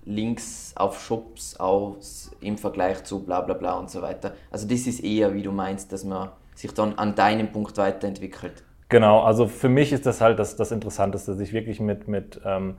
Links 0.05 0.73
auf 0.77 1.03
Shops 1.03 1.57
aus 1.59 2.31
im 2.39 2.57
Vergleich 2.57 3.03
zu 3.03 3.25
bla 3.25 3.41
bla 3.41 3.55
bla 3.55 3.73
und 3.77 3.89
so 3.89 4.01
weiter. 4.01 4.33
Also 4.51 4.67
das 4.67 4.87
ist 4.87 5.03
eher, 5.03 5.33
wie 5.33 5.41
du 5.41 5.51
meinst, 5.51 5.91
dass 5.91 6.05
man 6.05 6.29
sich 6.55 6.73
dann 6.73 6.93
an 6.97 7.15
deinem 7.15 7.51
Punkt 7.51 7.77
weiterentwickelt. 7.77 8.63
Genau, 8.89 9.21
also 9.21 9.47
für 9.47 9.69
mich 9.69 9.91
ist 9.91 10.05
das 10.05 10.21
halt 10.21 10.39
das, 10.39 10.55
das 10.55 10.71
Interessanteste, 10.71 11.33
sich 11.33 11.51
wirklich 11.51 11.79
mit, 11.81 12.07
mit, 12.07 12.39
ähm, 12.45 12.75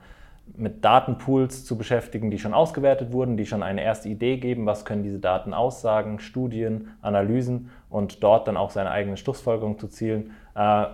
mit 0.55 0.83
Datenpools 0.83 1.65
zu 1.65 1.77
beschäftigen, 1.77 2.31
die 2.31 2.39
schon 2.39 2.55
ausgewertet 2.55 3.11
wurden, 3.13 3.37
die 3.37 3.45
schon 3.45 3.61
eine 3.61 3.83
erste 3.83 4.09
Idee 4.09 4.37
geben, 4.37 4.65
was 4.65 4.85
können 4.85 5.03
diese 5.03 5.19
Daten 5.19 5.53
aussagen, 5.53 6.19
Studien, 6.19 6.89
Analysen 7.01 7.69
und 7.89 8.23
dort 8.23 8.47
dann 8.47 8.57
auch 8.57 8.71
seine 8.71 8.89
eigene 8.89 9.17
Schlussfolgerung 9.17 9.77
zu 9.77 9.87
zielen. 9.87 10.31
Äh, 10.55 10.85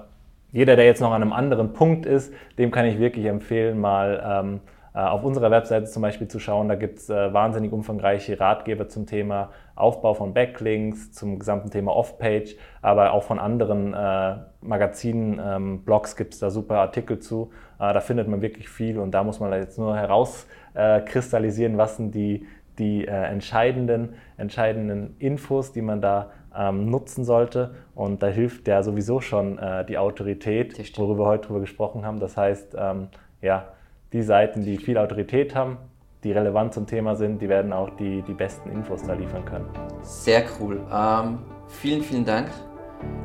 jeder, 0.52 0.76
der 0.76 0.86
jetzt 0.86 1.02
noch 1.02 1.12
an 1.12 1.22
einem 1.22 1.34
anderen 1.34 1.74
Punkt 1.74 2.06
ist, 2.06 2.34
dem 2.58 2.72
kann 2.72 2.86
ich 2.86 3.00
wirklich 3.00 3.26
empfehlen, 3.26 3.80
mal 3.80 4.22
ähm, 4.26 4.56
äh, 4.56 4.75
auf 5.02 5.24
unserer 5.24 5.52
Webseite 5.52 5.86
zum 5.86 6.02
Beispiel 6.02 6.28
zu 6.28 6.40
schauen. 6.40 6.70
Da 6.70 6.76
gibt 6.76 7.00
es 7.00 7.10
äh, 7.10 7.34
wahnsinnig 7.34 7.74
umfangreiche 7.74 8.40
Ratgeber 8.40 8.88
zum 8.88 9.06
Thema 9.06 9.50
Aufbau 9.76 10.14
von 10.14 10.34
Backlinks, 10.34 11.12
zum 11.12 11.38
gesamten 11.38 11.70
Thema 11.70 11.94
Off-Page, 11.94 12.56
aber 12.82 13.12
auch 13.12 13.24
von 13.24 13.38
anderen 13.38 13.94
äh, 13.94 14.38
Magazinen, 14.62 15.42
ähm, 15.44 15.84
Blogs 15.84 16.16
gibt 16.16 16.34
es 16.34 16.40
da 16.40 16.50
super 16.50 16.78
Artikel 16.78 17.20
zu. 17.20 17.52
Äh, 17.78 17.94
da 17.94 18.00
findet 18.00 18.30
man 18.30 18.42
wirklich 18.42 18.70
viel 18.70 18.98
und 18.98 19.12
da 19.12 19.24
muss 19.24 19.42
man 19.42 19.52
jetzt 19.52 19.78
nur 19.78 19.98
herauskristallisieren, 19.98 21.78
was 21.78 21.98
sind 21.98 22.16
die, 22.16 22.48
die 22.80 23.06
äh, 23.06 23.12
entscheidenden, 23.12 24.14
entscheidenden 24.38 25.18
Infos, 25.20 25.74
die 25.74 25.82
man 25.82 26.00
da 26.00 26.32
ähm, 26.56 26.90
nutzen 26.90 27.26
sollte. 27.26 27.76
Und 27.96 28.24
da 28.24 28.28
hilft 28.28 28.68
ja 28.70 28.82
sowieso 28.82 29.20
schon 29.20 29.60
äh, 29.60 29.86
die 29.86 29.98
Autorität, 29.98 30.78
worüber 30.98 31.26
wir 31.26 31.28
heute 31.28 31.48
drüber 31.48 31.60
gesprochen 31.60 32.06
haben. 32.06 32.20
Das 32.22 32.38
heißt, 32.38 32.76
ähm, 32.80 33.10
ja, 33.42 33.66
die 34.14 34.22
Seiten, 34.22 34.64
die 34.64 34.78
viel 34.78 34.98
Autorität 34.98 35.56
haben, 35.56 35.78
die 36.24 36.32
relevant 36.32 36.74
zum 36.74 36.88
Thema 36.88 37.16
sind, 37.16 37.42
die 37.42 37.50
werden 37.50 37.74
auch 37.74 37.90
die, 37.98 38.22
die 38.24 38.34
besten 38.34 38.72
Infos 38.72 39.04
da 39.04 39.14
liefern 39.14 39.46
können. 39.46 39.70
Sehr 40.02 40.44
cool. 40.60 40.82
Ähm, 40.92 41.40
vielen, 41.68 42.02
vielen 42.02 42.26
Dank, 42.26 42.50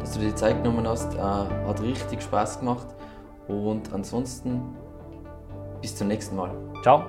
dass 0.00 0.12
du 0.12 0.20
dir 0.20 0.28
die 0.28 0.34
Zeit 0.34 0.62
genommen 0.62 0.86
hast. 0.86 1.14
Äh, 1.14 1.18
hat 1.18 1.82
richtig 1.82 2.22
Spaß 2.22 2.60
gemacht. 2.60 2.88
Und 3.48 3.92
ansonsten 3.92 4.62
bis 5.80 5.96
zum 5.96 6.08
nächsten 6.08 6.36
Mal. 6.36 6.50
Ciao. 6.82 7.04